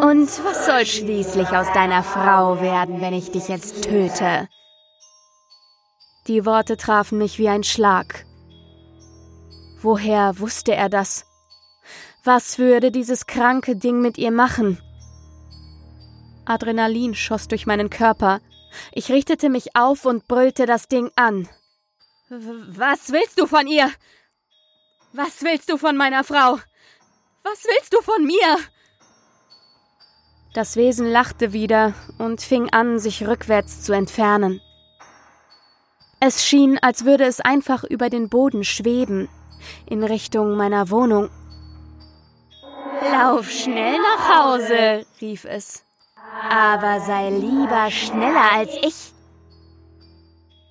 Und 0.02 0.28
was 0.44 0.66
soll 0.66 0.86
schließlich 0.86 1.48
aus 1.48 1.72
deiner 1.72 2.02
Frau 2.02 2.60
werden, 2.60 3.00
wenn 3.00 3.14
ich 3.14 3.30
dich 3.30 3.48
jetzt 3.48 3.82
töte? 3.84 4.48
Die 6.26 6.44
Worte 6.44 6.76
trafen 6.76 7.18
mich 7.18 7.38
wie 7.38 7.48
ein 7.48 7.64
Schlag. 7.64 8.26
Woher 9.80 10.38
wusste 10.38 10.74
er 10.74 10.90
das? 10.90 11.24
Was 12.22 12.58
würde 12.58 12.90
dieses 12.90 13.26
kranke 13.26 13.74
Ding 13.76 14.02
mit 14.02 14.18
ihr 14.18 14.30
machen? 14.30 14.78
Adrenalin 16.44 17.14
schoss 17.14 17.48
durch 17.48 17.66
meinen 17.66 17.88
Körper. 17.88 18.40
Ich 18.92 19.10
richtete 19.10 19.48
mich 19.48 19.74
auf 19.74 20.04
und 20.04 20.28
brüllte 20.28 20.66
das 20.66 20.86
Ding 20.86 21.10
an. 21.16 21.48
Was 22.30 23.10
willst 23.10 23.40
du 23.40 23.46
von 23.48 23.66
ihr? 23.66 23.90
Was 25.12 25.42
willst 25.42 25.68
du 25.68 25.76
von 25.76 25.96
meiner 25.96 26.22
Frau? 26.22 26.60
Was 27.42 27.64
willst 27.64 27.92
du 27.92 28.00
von 28.02 28.24
mir? 28.24 28.56
Das 30.54 30.76
Wesen 30.76 31.10
lachte 31.10 31.52
wieder 31.52 31.92
und 32.18 32.40
fing 32.40 32.70
an, 32.70 33.00
sich 33.00 33.26
rückwärts 33.26 33.82
zu 33.82 33.92
entfernen. 33.94 34.60
Es 36.20 36.46
schien, 36.46 36.78
als 36.80 37.04
würde 37.04 37.24
es 37.24 37.40
einfach 37.40 37.82
über 37.82 38.10
den 38.10 38.28
Boden 38.28 38.62
schweben, 38.62 39.28
in 39.86 40.04
Richtung 40.04 40.56
meiner 40.56 40.88
Wohnung. 40.90 41.30
Lauf 43.10 43.50
schnell 43.50 43.98
nach 43.98 44.44
Hause, 44.44 45.04
rief 45.20 45.44
es. 45.46 45.84
Aber 46.48 47.00
sei 47.00 47.30
lieber 47.30 47.90
schneller 47.90 48.52
als 48.52 48.70
ich. 48.82 49.14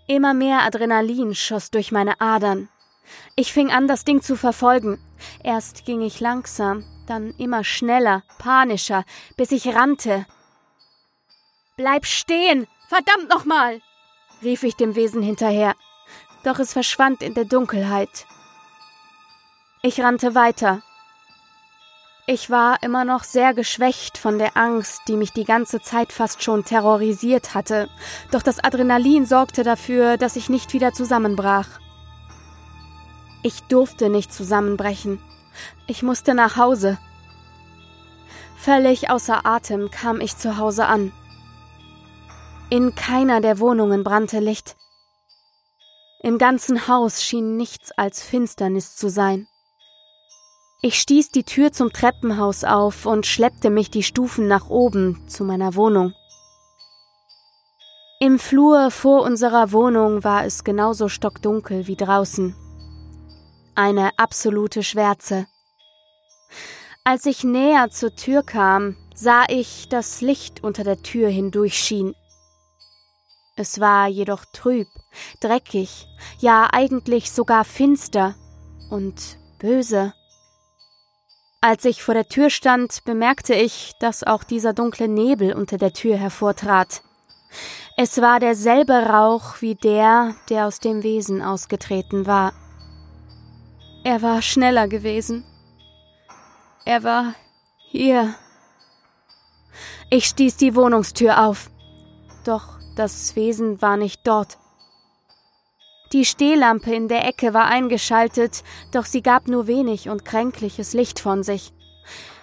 Immer 0.09 0.33
mehr 0.33 0.63
Adrenalin 0.63 1.35
schoss 1.35 1.69
durch 1.69 1.91
meine 1.91 2.19
Adern. 2.19 2.67
Ich 3.35 3.53
fing 3.53 3.69
an, 3.69 3.87
das 3.87 4.05
Ding 4.05 4.23
zu 4.23 4.35
verfolgen. 4.35 4.99
Erst 5.43 5.85
ging 5.85 6.01
ich 6.01 6.19
langsam, 6.19 6.83
dann 7.05 7.35
immer 7.37 7.63
schneller, 7.63 8.23
panischer, 8.39 9.05
bis 9.37 9.51
ich 9.51 9.67
rannte. 9.67 10.25
Bleib 11.77 12.07
stehen! 12.07 12.65
Verdammt 12.87 13.29
nochmal! 13.29 13.81
rief 14.41 14.63
ich 14.63 14.75
dem 14.75 14.95
Wesen 14.95 15.21
hinterher. 15.21 15.75
Doch 16.43 16.57
es 16.57 16.73
verschwand 16.73 17.21
in 17.21 17.35
der 17.35 17.45
Dunkelheit. 17.45 18.25
Ich 19.83 20.01
rannte 20.01 20.33
weiter. 20.33 20.81
Ich 22.31 22.51
war 22.51 22.83
immer 22.83 23.05
noch 23.05 23.23
sehr 23.23 23.55
geschwächt 23.55 24.19
von 24.19 24.37
der 24.37 24.55
Angst, 24.55 25.01
die 25.07 25.17
mich 25.17 25.33
die 25.33 25.45
ganze 25.45 25.81
Zeit 25.81 26.13
fast 26.13 26.43
schon 26.43 26.63
terrorisiert 26.63 27.55
hatte, 27.55 27.89
doch 28.29 28.43
das 28.43 28.63
Adrenalin 28.63 29.25
sorgte 29.25 29.63
dafür, 29.63 30.15
dass 30.15 30.35
ich 30.35 30.47
nicht 30.47 30.73
wieder 30.73 30.93
zusammenbrach. 30.93 31.67
Ich 33.41 33.63
durfte 33.63 34.11
nicht 34.11 34.31
zusammenbrechen. 34.31 35.19
Ich 35.87 36.03
musste 36.03 36.35
nach 36.35 36.55
Hause. 36.55 36.99
Völlig 38.57 39.09
außer 39.09 39.47
Atem 39.47 39.89
kam 39.89 40.21
ich 40.21 40.37
zu 40.37 40.57
Hause 40.57 40.85
an. 40.85 41.11
In 42.69 42.93
keiner 42.93 43.41
der 43.41 43.57
Wohnungen 43.57 44.03
brannte 44.03 44.39
Licht. 44.39 44.75
Im 46.21 46.37
ganzen 46.37 46.87
Haus 46.87 47.23
schien 47.23 47.57
nichts 47.57 47.91
als 47.93 48.21
Finsternis 48.21 48.95
zu 48.95 49.09
sein. 49.09 49.47
Ich 50.81 50.97
stieß 50.99 51.31
die 51.31 51.43
Tür 51.43 51.73
zum 51.73 51.91
Treppenhaus 51.91 52.63
auf 52.63 53.05
und 53.05 53.25
schleppte 53.25 53.69
mich 53.69 53.91
die 53.91 54.03
Stufen 54.03 54.47
nach 54.47 54.69
oben 54.69 55.27
zu 55.27 55.43
meiner 55.43 55.75
Wohnung. 55.75 56.13
Im 58.21 58.39
Flur 58.39 58.89
vor 58.89 59.23
unserer 59.23 59.73
Wohnung 59.73 60.23
war 60.23 60.45
es 60.45 60.63
genauso 60.63 61.09
stockdunkel 61.09 61.87
wie 61.87 61.97
draußen. 61.97 62.55
Eine 63.75 64.11
absolute 64.17 64.81
Schwärze. 64.81 65.47
Als 67.03 67.25
ich 67.25 67.43
näher 67.43 67.89
zur 67.89 68.15
Tür 68.15 68.43
kam, 68.43 68.95
sah 69.13 69.43
ich, 69.49 69.89
dass 69.89 70.21
Licht 70.21 70.63
unter 70.63 70.85
der 70.85 71.01
Tür 71.01 71.27
hindurch 71.27 71.77
schien. 71.77 72.15
Es 73.57 73.81
war 73.81 74.07
jedoch 74.07 74.45
trüb, 74.53 74.87
dreckig, 75.41 76.07
ja 76.39 76.69
eigentlich 76.71 77.31
sogar 77.31 77.65
finster 77.65 78.35
und 78.89 79.37
böse. 79.59 80.13
Als 81.61 81.83
ich 81.83 82.03
vor 82.03 82.13
der 82.13 82.29
Tür 82.29 82.49
stand, 82.49 83.03
bemerkte 83.03 83.53
ich, 83.53 83.93
dass 83.99 84.23
auch 84.23 84.45
dieser 84.45 84.71
dunkle 84.71 85.09
Nebel 85.09 85.53
unter 85.53 85.77
der 85.77 85.91
Tür 85.91 86.15
hervortrat. 86.15 87.01
Es 87.97 88.21
war 88.21 88.39
derselbe 88.39 88.93
Rauch 88.93 89.61
wie 89.61 89.75
der, 89.75 90.35
der 90.49 90.67
aus 90.67 90.79
dem 90.79 91.03
Wesen 91.03 91.41
ausgetreten 91.41 92.25
war. 92.25 92.53
Er 94.05 94.21
war 94.21 94.41
schneller 94.41 94.87
gewesen. 94.87 95.43
Er 96.85 97.03
war 97.03 97.33
hier. 97.89 98.35
Ich 100.09 100.27
stieß 100.27 100.55
die 100.55 100.75
Wohnungstür 100.75 101.45
auf. 101.45 101.69
Doch 102.45 102.79
das 102.95 103.35
Wesen 103.35 103.81
war 103.81 103.97
nicht 103.97 104.25
dort. 104.25 104.57
Die 106.11 106.25
Stehlampe 106.25 106.93
in 106.93 107.07
der 107.07 107.25
Ecke 107.27 107.53
war 107.53 107.65
eingeschaltet, 107.65 108.63
doch 108.91 109.05
sie 109.05 109.21
gab 109.21 109.47
nur 109.47 109.67
wenig 109.67 110.09
und 110.09 110.25
kränkliches 110.25 110.93
Licht 110.93 111.19
von 111.19 111.43
sich. 111.43 111.71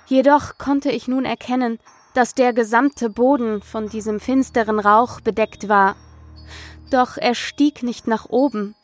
Jedoch 0.07 0.57
konnte 0.57 0.91
ich 0.91 1.09
nun 1.09 1.25
erkennen, 1.25 1.81
dass 2.15 2.35
der 2.35 2.53
gesamte 2.53 3.11
Boden 3.11 3.63
von 3.63 3.89
diesem 3.89 4.21
finsteren 4.21 4.79
Rauch 4.79 5.21
bedeckt 5.21 5.69
war. 5.69 5.97
Doch 6.91 7.17
er 7.17 7.35
stieg 7.35 7.83
nicht 7.83 8.07
nach 8.07 8.27
oben. 8.27 8.77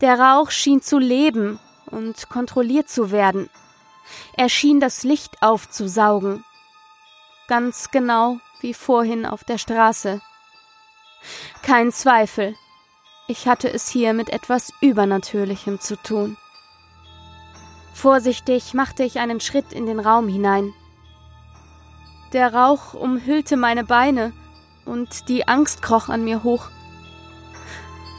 Der 0.00 0.18
Rauch 0.18 0.50
schien 0.50 0.80
zu 0.80 0.98
leben 0.98 1.58
und 1.90 2.28
kontrolliert 2.28 2.88
zu 2.88 3.10
werden. 3.10 3.50
Er 4.36 4.48
schien 4.48 4.78
das 4.78 5.02
Licht 5.02 5.42
aufzusaugen. 5.42 6.44
Ganz 7.48 7.90
genau 7.90 8.38
wie 8.60 8.74
vorhin 8.74 9.26
auf 9.26 9.44
der 9.44 9.58
Straße. 9.58 10.20
Kein 11.62 11.92
Zweifel, 11.92 12.54
ich 13.26 13.48
hatte 13.48 13.72
es 13.72 13.88
hier 13.88 14.12
mit 14.12 14.30
etwas 14.30 14.72
Übernatürlichem 14.80 15.80
zu 15.80 15.96
tun. 15.96 16.36
Vorsichtig 17.94 18.74
machte 18.74 19.02
ich 19.02 19.18
einen 19.18 19.40
Schritt 19.40 19.72
in 19.72 19.86
den 19.86 20.00
Raum 20.00 20.28
hinein. 20.28 20.72
Der 22.32 22.52
Rauch 22.52 22.94
umhüllte 22.94 23.56
meine 23.56 23.84
Beine 23.84 24.32
und 24.84 25.28
die 25.28 25.48
Angst 25.48 25.80
kroch 25.80 26.08
an 26.08 26.24
mir 26.24 26.42
hoch. 26.42 26.68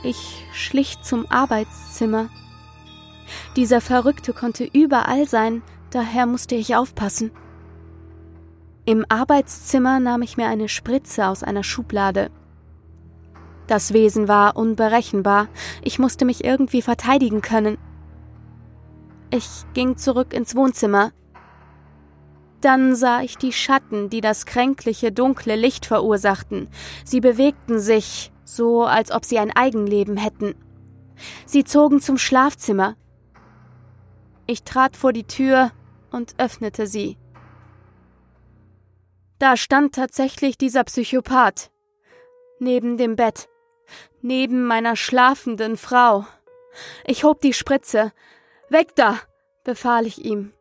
Ich 0.04 0.46
schlich 0.54 1.02
zum 1.02 1.30
Arbeitszimmer. 1.30 2.30
Dieser 3.56 3.82
Verrückte 3.82 4.34
konnte 4.34 4.64
überall 4.64 5.28
sein, 5.28 5.62
daher 5.92 6.26
musste 6.26 6.56
ich 6.56 6.76
aufpassen. 6.76 7.32
Im 8.86 9.06
Arbeitszimmer 9.10 10.00
nahm 10.00 10.22
ich 10.22 10.38
mir 10.38 10.48
eine 10.48 10.70
Spritze 10.70 11.28
aus 11.28 11.44
einer 11.44 11.64
Schublade 11.64 12.30
das 13.68 13.94
Wesen 13.94 14.28
war 14.28 14.56
unberechenbar, 14.56 15.48
ich 15.82 16.00
musste 16.00 16.26
mich 16.26 16.44
irgendwie 16.44 16.82
verteidigen 16.82 17.42
können. 17.42 17.78
Ich 19.32 19.66
ging 19.74 19.98
zurück 19.98 20.34
ins 20.34 20.56
Wohnzimmer. 20.56 21.12
Dann 22.62 22.96
sah 22.96 23.22
ich 23.22 23.38
die 23.38 23.52
Schatten, 23.52 24.10
die 24.10 24.22
das 24.22 24.46
kränkliche, 24.46 25.12
dunkle 25.12 25.56
Licht 25.56 25.86
verursachten. 25.86 26.70
Sie 27.04 27.20
bewegten 27.20 27.80
sich, 27.80 28.32
so 28.44 28.86
als 28.86 29.12
ob 29.12 29.26
sie 29.26 29.40
ein 29.40 29.52
Eigenleben 29.52 30.18
hätten. 30.18 30.56
Sie 31.46 31.64
zogen 31.64 32.00
zum 32.02 32.18
Schlafzimmer. 32.18 32.96
Ich 34.48 34.64
trat 34.64 34.96
vor 34.96 35.12
die 35.12 35.26
Tür 35.26 35.72
und 36.12 36.36
öffnete 36.38 36.88
sie. 36.88 37.18
Da 39.40 39.58
stand 39.58 39.96
tatsächlich 39.96 40.58
dieser 40.58 40.84
Psychopath. 40.84 41.72
Neben 42.60 42.98
dem 42.98 43.16
Bett. 43.16 43.50
Neben 44.22 44.66
meiner 44.66 44.96
schlafenden 44.96 45.78
Frau. 45.78 46.26
Ich 47.06 47.24
hob 47.24 47.42
die 47.42 47.54
Spritze. 47.54 48.12
Weg 48.70 48.96
da! 48.96 49.20
befahl 49.64 50.06
ich 50.06 50.24
ihm. 50.24 50.54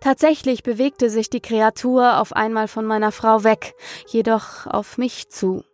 Tatsächlich 0.00 0.62
bewegte 0.64 1.10
sich 1.10 1.30
die 1.30 1.40
Kreatur 1.40 2.18
auf 2.18 2.32
einmal 2.32 2.66
von 2.66 2.84
meiner 2.84 3.12
Frau 3.12 3.44
weg, 3.44 3.74
jedoch 4.08 4.66
auf 4.66 4.98
mich 4.98 5.28
zu. 5.28 5.64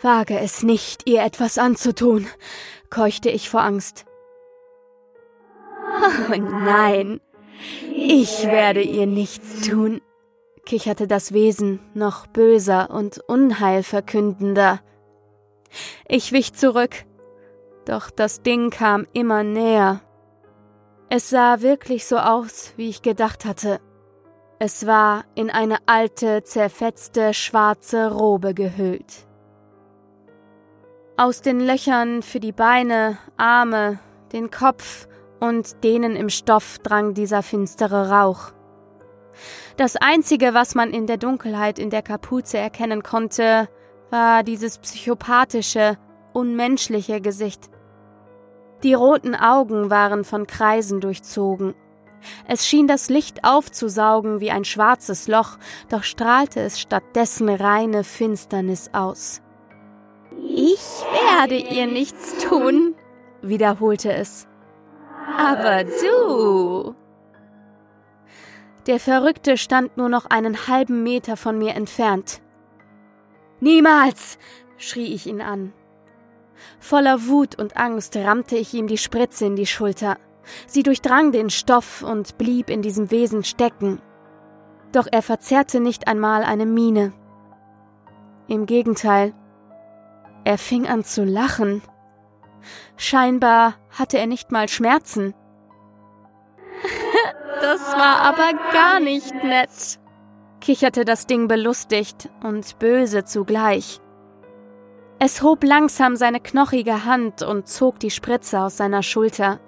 Wage 0.00 0.38
es 0.38 0.62
nicht, 0.62 1.06
ihr 1.06 1.22
etwas 1.22 1.58
anzutun, 1.58 2.26
keuchte 2.88 3.28
ich 3.28 3.50
vor 3.50 3.62
Angst. 3.62 4.06
Oh 6.30 6.36
nein, 6.36 7.20
ich 7.94 8.46
werde 8.46 8.80
ihr 8.80 9.06
nichts 9.06 9.68
tun, 9.68 10.00
kicherte 10.70 11.08
das 11.08 11.32
Wesen 11.32 11.80
noch 11.94 12.28
böser 12.28 12.90
und 12.90 13.18
unheilverkündender. 13.18 14.78
Ich 16.06 16.30
wich 16.30 16.54
zurück, 16.54 17.06
doch 17.86 18.08
das 18.08 18.42
Ding 18.42 18.70
kam 18.70 19.04
immer 19.12 19.42
näher. 19.42 20.00
Es 21.08 21.28
sah 21.28 21.60
wirklich 21.60 22.06
so 22.06 22.18
aus, 22.18 22.72
wie 22.76 22.88
ich 22.88 23.02
gedacht 23.02 23.44
hatte. 23.44 23.80
Es 24.60 24.86
war 24.86 25.24
in 25.34 25.50
eine 25.50 25.78
alte, 25.86 26.44
zerfetzte, 26.44 27.34
schwarze 27.34 28.12
Robe 28.12 28.54
gehüllt. 28.54 29.26
Aus 31.16 31.42
den 31.42 31.58
Löchern 31.58 32.22
für 32.22 32.38
die 32.38 32.52
Beine, 32.52 33.18
Arme, 33.36 33.98
den 34.32 34.52
Kopf 34.52 35.08
und 35.40 35.82
denen 35.82 36.14
im 36.14 36.28
Stoff 36.28 36.78
drang 36.78 37.12
dieser 37.12 37.42
finstere 37.42 38.08
Rauch. 38.10 38.52
Das 39.76 39.96
Einzige, 39.96 40.54
was 40.54 40.74
man 40.74 40.92
in 40.92 41.06
der 41.06 41.16
Dunkelheit 41.16 41.78
in 41.78 41.90
der 41.90 42.02
Kapuze 42.02 42.58
erkennen 42.58 43.02
konnte, 43.02 43.68
war 44.10 44.42
dieses 44.42 44.78
psychopathische, 44.78 45.96
unmenschliche 46.32 47.20
Gesicht, 47.20 47.70
die 48.82 48.94
roten 48.94 49.34
Augen 49.34 49.90
waren 49.90 50.24
von 50.24 50.46
Kreisen 50.46 51.00
durchzogen. 51.00 51.74
Es 52.46 52.66
schien 52.66 52.86
das 52.86 53.08
Licht 53.08 53.44
aufzusaugen 53.44 54.40
wie 54.40 54.50
ein 54.50 54.64
schwarzes 54.64 55.28
Loch, 55.28 55.58
doch 55.88 56.02
strahlte 56.02 56.60
es 56.60 56.80
stattdessen 56.80 57.48
reine 57.48 58.04
Finsternis 58.04 58.90
aus. 58.92 59.42
Ich 60.46 60.80
werde 61.12 61.56
ihr 61.56 61.86
nichts 61.86 62.38
tun, 62.44 62.94
wiederholte 63.42 64.12
es. 64.12 64.46
Aber 65.36 65.84
du. 65.84 66.94
Der 68.86 68.98
Verrückte 68.98 69.56
stand 69.56 69.96
nur 69.96 70.08
noch 70.08 70.26
einen 70.26 70.66
halben 70.66 71.02
Meter 71.02 71.36
von 71.36 71.58
mir 71.58 71.74
entfernt. 71.74 72.40
Niemals, 73.60 74.38
schrie 74.78 75.12
ich 75.14 75.26
ihn 75.26 75.42
an. 75.42 75.72
Voller 76.78 77.26
Wut 77.26 77.58
und 77.58 77.76
Angst 77.76 78.16
rammte 78.16 78.56
ich 78.56 78.72
ihm 78.74 78.86
die 78.86 78.98
Spritze 78.98 79.46
in 79.46 79.56
die 79.56 79.66
Schulter. 79.66 80.16
Sie 80.66 80.82
durchdrang 80.82 81.32
den 81.32 81.50
Stoff 81.50 82.02
und 82.02 82.38
blieb 82.38 82.70
in 82.70 82.82
diesem 82.82 83.10
Wesen 83.10 83.44
stecken. 83.44 84.00
Doch 84.92 85.06
er 85.10 85.22
verzerrte 85.22 85.80
nicht 85.80 86.08
einmal 86.08 86.42
eine 86.42 86.66
Miene. 86.66 87.12
Im 88.48 88.66
Gegenteil, 88.66 89.34
er 90.44 90.58
fing 90.58 90.88
an 90.88 91.04
zu 91.04 91.24
lachen. 91.24 91.82
Scheinbar 92.96 93.74
hatte 93.90 94.18
er 94.18 94.26
nicht 94.26 94.50
mal 94.50 94.68
Schmerzen. 94.68 95.34
War 98.00 98.22
aber 98.22 98.54
gar 98.72 98.98
nicht 98.98 99.44
nett, 99.44 100.00
kicherte 100.62 101.04
das 101.04 101.26
Ding 101.26 101.48
belustigt 101.48 102.30
und 102.42 102.78
böse 102.78 103.24
zugleich. 103.24 104.00
Es 105.18 105.42
hob 105.42 105.62
langsam 105.62 106.16
seine 106.16 106.40
knochige 106.40 107.04
Hand 107.04 107.42
und 107.42 107.68
zog 107.68 108.00
die 108.00 108.10
Spritze 108.10 108.60
aus 108.60 108.78
seiner 108.78 109.02
Schulter. 109.02 109.60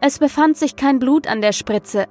Es 0.00 0.18
befand 0.18 0.56
sich 0.56 0.76
kein 0.76 0.98
Blut 0.98 1.26
an 1.26 1.42
der 1.42 1.52
Spritze. 1.52 2.06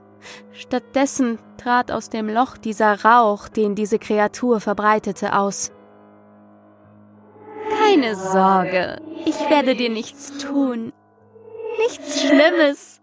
Stattdessen 0.51 1.39
trat 1.57 1.91
aus 1.91 2.09
dem 2.09 2.29
Loch 2.29 2.57
dieser 2.57 3.03
Rauch, 3.03 3.47
den 3.47 3.73
diese 3.73 3.97
Kreatur 3.97 4.59
verbreitete, 4.59 5.35
aus. 5.35 5.71
Keine 7.83 8.15
Sorge, 8.15 9.01
ich 9.25 9.49
werde 9.49 9.75
dir 9.75 9.89
nichts 9.89 10.37
tun. 10.37 10.93
Nichts 11.79 12.21
Schlimmes, 12.21 12.98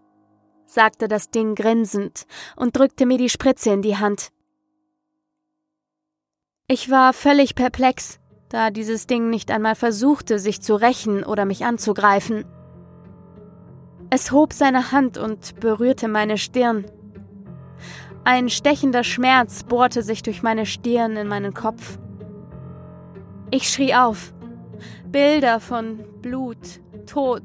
sagte 0.77 1.07
das 1.07 1.31
Ding 1.31 1.55
grinsend 1.55 2.27
und 2.55 2.77
drückte 2.77 3.05
mir 3.05 3.17
die 3.17 3.29
Spritze 3.29 3.71
in 3.71 3.81
die 3.81 3.97
Hand. 3.97 4.29
Ich 6.67 6.91
war 6.91 7.13
völlig 7.13 7.55
perplex 7.55 8.19
da 8.49 8.69
dieses 8.69 9.07
Ding 9.07 9.29
nicht 9.29 9.51
einmal 9.51 9.75
versuchte, 9.75 10.39
sich 10.39 10.61
zu 10.61 10.75
rächen 10.75 11.23
oder 11.23 11.45
mich 11.45 11.65
anzugreifen. 11.65 12.45
Es 14.09 14.31
hob 14.31 14.53
seine 14.53 14.91
Hand 14.91 15.17
und 15.17 15.59
berührte 15.59 16.07
meine 16.07 16.37
Stirn. 16.37 16.85
Ein 18.23 18.49
stechender 18.49 19.03
Schmerz 19.03 19.63
bohrte 19.63 20.01
sich 20.01 20.23
durch 20.23 20.43
meine 20.43 20.65
Stirn 20.65 21.17
in 21.17 21.27
meinen 21.27 21.53
Kopf. 21.53 21.97
Ich 23.51 23.69
schrie 23.69 23.93
auf. 23.93 24.33
Bilder 25.11 25.59
von 25.59 26.05
Blut, 26.21 26.81
Tod, 27.07 27.41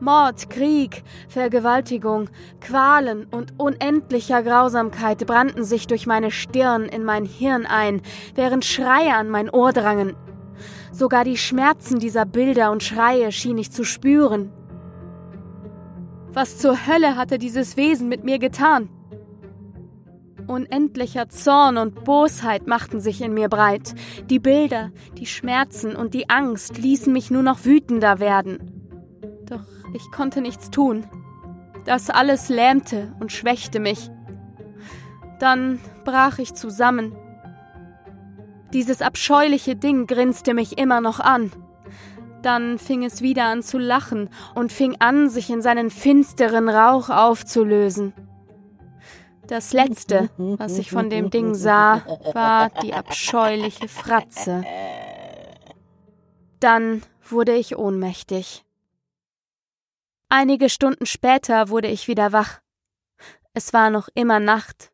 Mord, 0.00 0.50
Krieg, 0.50 1.04
Vergewaltigung, 1.28 2.28
Qualen 2.60 3.26
und 3.30 3.54
unendlicher 3.58 4.42
Grausamkeit 4.42 5.24
brannten 5.26 5.62
sich 5.62 5.86
durch 5.86 6.06
meine 6.06 6.32
Stirn 6.32 6.86
in 6.86 7.04
mein 7.04 7.24
Hirn 7.24 7.66
ein, 7.66 8.02
während 8.34 8.64
Schreie 8.64 9.14
an 9.14 9.28
mein 9.28 9.48
Ohr 9.48 9.72
drangen. 9.72 10.16
Sogar 10.90 11.24
die 11.24 11.36
Schmerzen 11.36 11.98
dieser 11.98 12.24
Bilder 12.24 12.72
und 12.72 12.82
Schreie 12.82 13.30
schien 13.30 13.58
ich 13.58 13.70
zu 13.70 13.84
spüren. 13.84 14.52
Was 16.32 16.58
zur 16.58 16.86
Hölle 16.86 17.16
hatte 17.16 17.38
dieses 17.38 17.76
Wesen 17.76 18.08
mit 18.08 18.24
mir 18.24 18.40
getan? 18.40 18.88
Unendlicher 20.46 21.28
Zorn 21.28 21.78
und 21.78 22.04
Bosheit 22.04 22.66
machten 22.66 23.00
sich 23.00 23.22
in 23.22 23.34
mir 23.34 23.48
breit. 23.48 23.94
Die 24.28 24.38
Bilder, 24.38 24.90
die 25.16 25.26
Schmerzen 25.26 25.96
und 25.96 26.12
die 26.12 26.28
Angst 26.28 26.76
ließen 26.76 27.12
mich 27.12 27.30
nur 27.30 27.42
noch 27.42 27.64
wütender 27.64 28.20
werden. 28.20 28.73
Doch 29.46 29.64
ich 29.92 30.10
konnte 30.10 30.40
nichts 30.40 30.70
tun. 30.70 31.06
Das 31.84 32.10
alles 32.10 32.48
lähmte 32.48 33.14
und 33.20 33.32
schwächte 33.32 33.80
mich. 33.80 34.10
Dann 35.38 35.80
brach 36.04 36.38
ich 36.38 36.54
zusammen 36.54 37.14
dieses 38.74 39.02
abscheuliche 39.02 39.76
Ding 39.76 40.08
grinste 40.08 40.52
mich 40.52 40.78
immer 40.78 41.00
noch 41.00 41.20
an. 41.20 41.52
Dann 42.42 42.76
fing 42.76 43.04
es 43.04 43.22
wieder 43.22 43.44
an 43.44 43.62
zu 43.62 43.78
lachen 43.78 44.28
und 44.56 44.72
fing 44.72 44.96
an, 44.98 45.30
sich 45.30 45.48
in 45.48 45.62
seinen 45.62 45.90
finsteren 45.90 46.68
Rauch 46.68 47.08
aufzulösen. 47.08 48.12
Das 49.46 49.72
Letzte, 49.72 50.28
was 50.36 50.76
ich 50.76 50.90
von 50.90 51.08
dem 51.08 51.30
Ding 51.30 51.54
sah, 51.54 52.02
war 52.32 52.70
die 52.82 52.94
abscheuliche 52.94 53.86
Fratze. 53.86 54.64
Dann 56.58 57.02
wurde 57.30 57.54
ich 57.54 57.76
ohnmächtig. 57.78 58.64
Einige 60.36 60.68
Stunden 60.68 61.06
später 61.06 61.68
wurde 61.68 61.86
ich 61.86 62.08
wieder 62.08 62.32
wach. 62.32 62.58
Es 63.52 63.72
war 63.72 63.88
noch 63.90 64.08
immer 64.14 64.40
Nacht. 64.40 64.90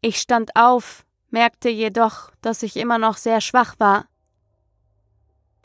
Ich 0.00 0.20
stand 0.20 0.56
auf, 0.56 1.06
merkte 1.28 1.68
jedoch, 1.68 2.32
dass 2.40 2.64
ich 2.64 2.76
immer 2.76 2.98
noch 2.98 3.16
sehr 3.16 3.40
schwach 3.40 3.76
war. 3.78 4.08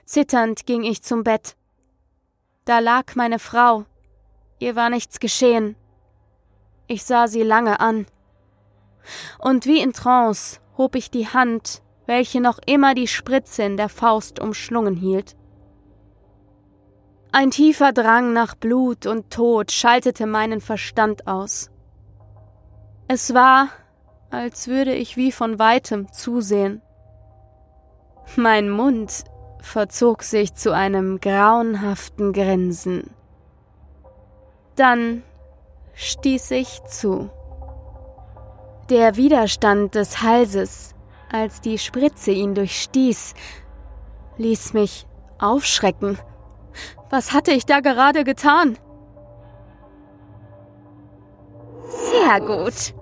Zitternd 0.06 0.68
ging 0.68 0.84
ich 0.84 1.02
zum 1.02 1.24
Bett. 1.24 1.58
Da 2.66 2.78
lag 2.78 3.16
meine 3.16 3.40
Frau. 3.40 3.86
Ihr 4.60 4.76
war 4.76 4.92
nichts 4.92 5.20
geschehen. 5.20 5.76
Ich 6.86 7.04
sah 7.04 7.28
sie 7.28 7.42
lange 7.42 7.80
an. 7.80 8.06
Und 9.40 9.66
wie 9.66 9.80
in 9.80 9.92
Trance 9.92 10.60
hob 10.78 10.94
ich 10.94 11.10
die 11.10 11.28
Hand, 11.28 11.82
welche 12.06 12.42
noch 12.42 12.60
immer 12.68 12.94
die 12.94 13.08
Spritze 13.08 13.64
in 13.64 13.76
der 13.76 13.90
Faust 13.90 14.40
umschlungen 14.40 14.96
hielt. 14.96 15.36
Ein 17.38 17.52
tiefer 17.52 17.92
Drang 17.92 18.32
nach 18.32 18.56
Blut 18.56 19.06
und 19.06 19.30
Tod 19.30 19.70
schaltete 19.74 20.26
meinen 20.26 20.62
Verstand 20.62 21.28
aus. 21.28 21.70
Es 23.10 23.34
war, 23.34 23.68
als 24.30 24.70
würde 24.70 24.94
ich 24.94 25.18
wie 25.18 25.34
von 25.34 25.60
weitem 25.60 26.10
zusehen. 26.14 26.82
Mein 28.38 28.70
Mund 28.70 29.26
verzog 29.60 30.24
sich 30.24 30.54
zu 30.54 30.74
einem 30.74 31.20
grauenhaften 31.20 32.32
Grinsen. 32.32 33.10
Dann 34.78 35.22
stieß 35.94 36.52
ich 36.52 36.86
zu. 36.86 37.30
Der 38.90 39.18
Widerstand 39.18 39.96
des 39.96 40.22
Halses, 40.22 40.96
als 41.30 41.60
die 41.60 41.80
Spritze 41.80 42.32
ihn 42.32 42.56
durchstieß, 42.56 43.34
ließ 44.38 44.72
mich 44.72 45.06
aufschrecken. 45.38 46.18
Was 47.10 47.34
hatte 47.34 47.52
ich 47.52 47.66
da 47.66 47.80
gerade 47.80 48.24
getan? 48.24 48.78
Sehr 51.88 52.40
gut, 52.40 52.94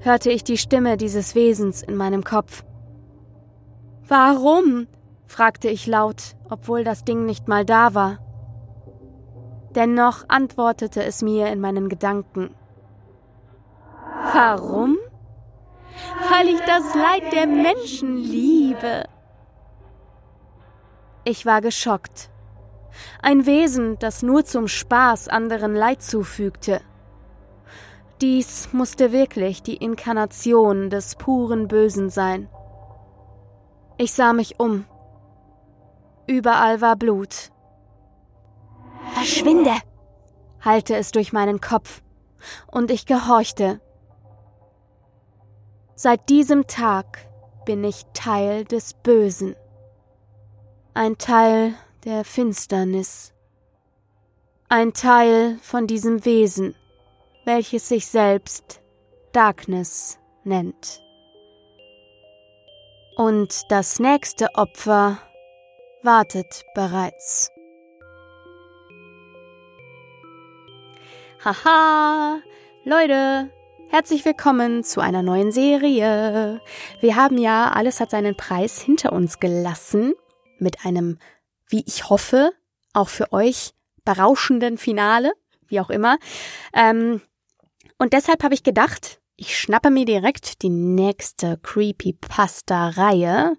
hörte 0.00 0.30
ich 0.30 0.44
die 0.44 0.58
Stimme 0.58 0.96
dieses 0.96 1.34
Wesens 1.34 1.82
in 1.82 1.96
meinem 1.96 2.24
Kopf. 2.24 2.64
Warum? 4.08 4.88
fragte 5.26 5.68
ich 5.68 5.86
laut, 5.86 6.36
obwohl 6.50 6.84
das 6.84 7.04
Ding 7.04 7.24
nicht 7.24 7.48
mal 7.48 7.64
da 7.64 7.94
war. 7.94 8.18
Dennoch 9.74 10.24
antwortete 10.28 11.02
es 11.02 11.22
mir 11.22 11.46
in 11.48 11.60
meinen 11.60 11.88
Gedanken. 11.88 12.54
Warum? 14.34 14.98
Weil 16.30 16.48
ich 16.48 16.60
das 16.60 16.94
Leid 16.94 17.32
der 17.32 17.46
Menschen 17.46 18.16
liebe. 18.16 19.04
Ich 21.24 21.46
war 21.46 21.60
geschockt. 21.60 22.31
Ein 23.20 23.46
Wesen, 23.46 23.98
das 23.98 24.22
nur 24.22 24.44
zum 24.44 24.68
Spaß 24.68 25.28
anderen 25.28 25.74
Leid 25.74 26.02
zufügte. 26.02 26.80
Dies 28.20 28.72
musste 28.72 29.12
wirklich 29.12 29.62
die 29.62 29.76
Inkarnation 29.76 30.90
des 30.90 31.16
puren 31.16 31.68
Bösen 31.68 32.10
sein. 32.10 32.48
Ich 33.98 34.12
sah 34.12 34.32
mich 34.32 34.60
um. 34.60 34.84
Überall 36.26 36.80
war 36.80 36.96
Blut. 36.96 37.50
Verschwinde! 39.14 39.72
hallte 40.60 40.94
es 40.94 41.10
durch 41.10 41.32
meinen 41.32 41.60
Kopf, 41.60 42.02
und 42.68 42.90
ich 42.90 43.06
gehorchte. 43.06 43.80
Seit 45.94 46.28
diesem 46.28 46.66
Tag 46.66 47.26
bin 47.64 47.84
ich 47.84 48.06
Teil 48.14 48.64
des 48.64 48.94
Bösen, 48.94 49.56
ein 50.94 51.18
Teil 51.18 51.74
der 52.04 52.24
Finsternis, 52.24 53.32
ein 54.68 54.92
Teil 54.92 55.58
von 55.62 55.86
diesem 55.86 56.24
Wesen, 56.24 56.74
welches 57.44 57.88
sich 57.88 58.06
selbst 58.06 58.80
Darkness 59.32 60.18
nennt. 60.42 61.00
Und 63.16 63.70
das 63.70 64.00
nächste 64.00 64.48
Opfer 64.54 65.18
wartet 66.02 66.64
bereits. 66.74 67.50
Haha, 71.44 72.40
Leute, 72.84 73.50
herzlich 73.90 74.24
willkommen 74.24 74.82
zu 74.82 75.00
einer 75.00 75.22
neuen 75.22 75.52
Serie. 75.52 76.60
Wir 77.00 77.16
haben 77.16 77.38
ja 77.38 77.70
Alles 77.70 78.00
hat 78.00 78.10
seinen 78.10 78.36
Preis 78.36 78.80
hinter 78.80 79.12
uns 79.12 79.38
gelassen 79.38 80.14
mit 80.58 80.84
einem, 80.84 81.18
wie 81.72 81.84
ich 81.86 82.08
hoffe, 82.08 82.52
auch 82.92 83.08
für 83.08 83.32
euch 83.32 83.72
berauschenden 84.04 84.78
Finale, 84.78 85.32
wie 85.66 85.80
auch 85.80 85.90
immer. 85.90 86.18
Ähm, 86.72 87.20
und 87.98 88.12
deshalb 88.12 88.44
habe 88.44 88.54
ich 88.54 88.62
gedacht, 88.62 89.20
ich 89.36 89.58
schnappe 89.58 89.90
mir 89.90 90.04
direkt 90.04 90.62
die 90.62 90.70
nächste 90.70 91.58
Creepypasta-Reihe. 91.58 93.56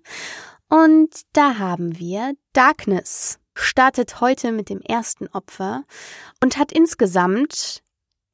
Und 0.69 1.21
da 1.33 1.57
haben 1.57 1.99
wir 1.99 2.33
Darkness 2.53 3.39
startet 3.55 4.19
heute 4.19 4.51
mit 4.51 4.69
dem 4.69 4.81
ersten 4.81 5.27
Opfer 5.27 5.83
und 6.41 6.57
hat 6.57 6.71
insgesamt 6.71 7.83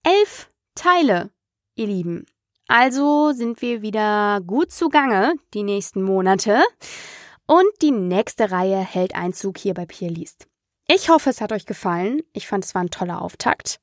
elf 0.03 0.49
Teile, 0.75 1.31
ihr 1.75 1.87
Lieben. 1.87 2.25
Also 2.67 3.31
sind 3.33 3.61
wir 3.61 3.81
wieder 3.81 4.41
gut 4.45 4.71
zugange 4.71 5.33
die 5.53 5.63
nächsten 5.63 6.03
Monate. 6.03 6.61
Und 7.49 7.81
die 7.81 7.89
nächste 7.89 8.51
Reihe 8.51 8.77
hält 8.77 9.15
Einzug 9.15 9.57
hier 9.57 9.73
bei 9.73 9.87
liest. 10.01 10.45
Ich 10.87 11.09
hoffe, 11.09 11.31
es 11.31 11.41
hat 11.41 11.51
euch 11.51 11.65
gefallen. 11.65 12.21
Ich 12.31 12.47
fand, 12.47 12.63
es 12.63 12.75
war 12.75 12.83
ein 12.83 12.91
toller 12.91 13.23
Auftakt. 13.23 13.79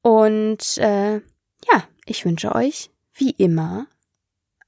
Und 0.00 0.78
äh, 0.78 1.14
ja, 1.14 1.88
ich 2.06 2.24
wünsche 2.24 2.54
euch, 2.54 2.92
wie 3.12 3.30
immer, 3.30 3.88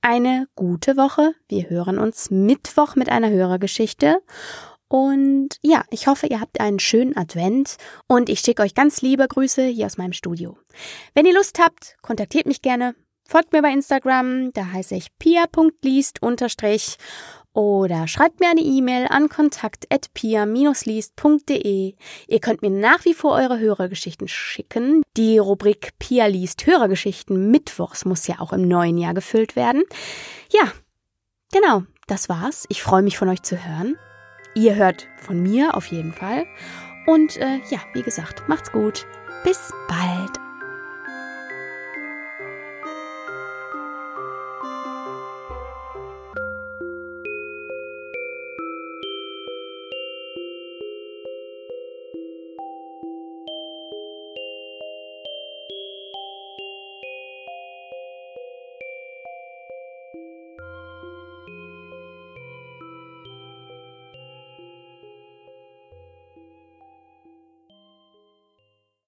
eine 0.01 0.49
gute 0.57 0.97
Woche. 0.97 1.35
Wir 1.47 1.71
hören 1.71 2.01
uns 2.01 2.33
Mittwoch 2.33 2.97
mit 2.97 3.11
einer 3.11 3.31
Hörergeschichte. 3.31 4.21
Und 4.89 5.61
ja, 5.63 5.85
ich 5.91 6.09
hoffe, 6.09 6.27
ihr 6.27 6.41
habt 6.41 6.59
einen 6.59 6.81
schönen 6.81 7.17
Advent 7.17 7.77
und 8.09 8.29
ich 8.29 8.41
schicke 8.41 8.63
euch 8.63 8.75
ganz 8.75 9.03
liebe 9.03 9.29
Grüße 9.29 9.67
hier 9.67 9.87
aus 9.87 9.99
meinem 9.99 10.13
Studio. 10.13 10.59
Wenn 11.15 11.27
ihr 11.27 11.35
Lust 11.35 11.61
habt, 11.61 11.97
kontaktiert 12.03 12.47
mich 12.47 12.61
gerne. 12.61 12.97
Folgt 13.29 13.53
mir 13.53 13.63
bei 13.63 13.73
Instagram, 13.73 14.53
da 14.53 14.73
heiße 14.73 14.97
ich 14.97 15.17
pia.liest 15.19 16.23
oder 17.57 18.07
schreibt 18.07 18.39
mir 18.39 18.51
eine 18.51 18.61
E-Mail 18.61 19.09
an 19.09 19.29
kontakt.pia-liest.de. 19.31 21.95
Ihr 22.29 22.41
könnt 22.41 22.61
mir 22.61 22.71
nach 22.71 23.07
wie 23.07 23.15
vor 23.15 23.33
eure 23.33 23.59
Hörergeschichten 23.59 24.29
schicken. 24.29 25.03
Die 25.17 25.39
Rubrik 25.39 25.99
Pia 25.99 26.27
liest 26.27 26.67
Hörergeschichten 26.67 27.51
mittwochs 27.51 28.05
muss 28.05 28.27
ja 28.27 28.41
auch 28.41 28.53
im 28.53 28.69
neuen 28.69 28.99
Jahr 28.99 29.15
gefüllt 29.15 29.57
werden. 29.57 29.85
Ja, 30.53 30.71
genau, 31.51 31.85
das 32.07 32.29
war's. 32.29 32.67
Ich 32.69 32.83
freue 32.83 33.03
mich 33.03 33.17
von 33.17 33.31
euch 33.31 33.41
zu 33.43 33.57
hören. 33.57 33.97
Ihr 34.55 34.75
hört 34.75 35.07
von 35.17 35.43
mir 35.43 35.77
auf 35.77 35.87
jeden 35.87 36.13
Fall. 36.13 36.45
Und 37.07 37.39
äh, 37.39 37.61
ja, 37.71 37.79
wie 37.95 38.03
gesagt, 38.03 38.47
macht's 38.49 38.71
gut. 38.71 39.07
Bis 39.45 39.73
bald. 39.89 40.46